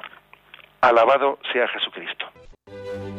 [0.82, 2.26] Alabado sea Jesucristo.
[2.72, 3.19] Thank you.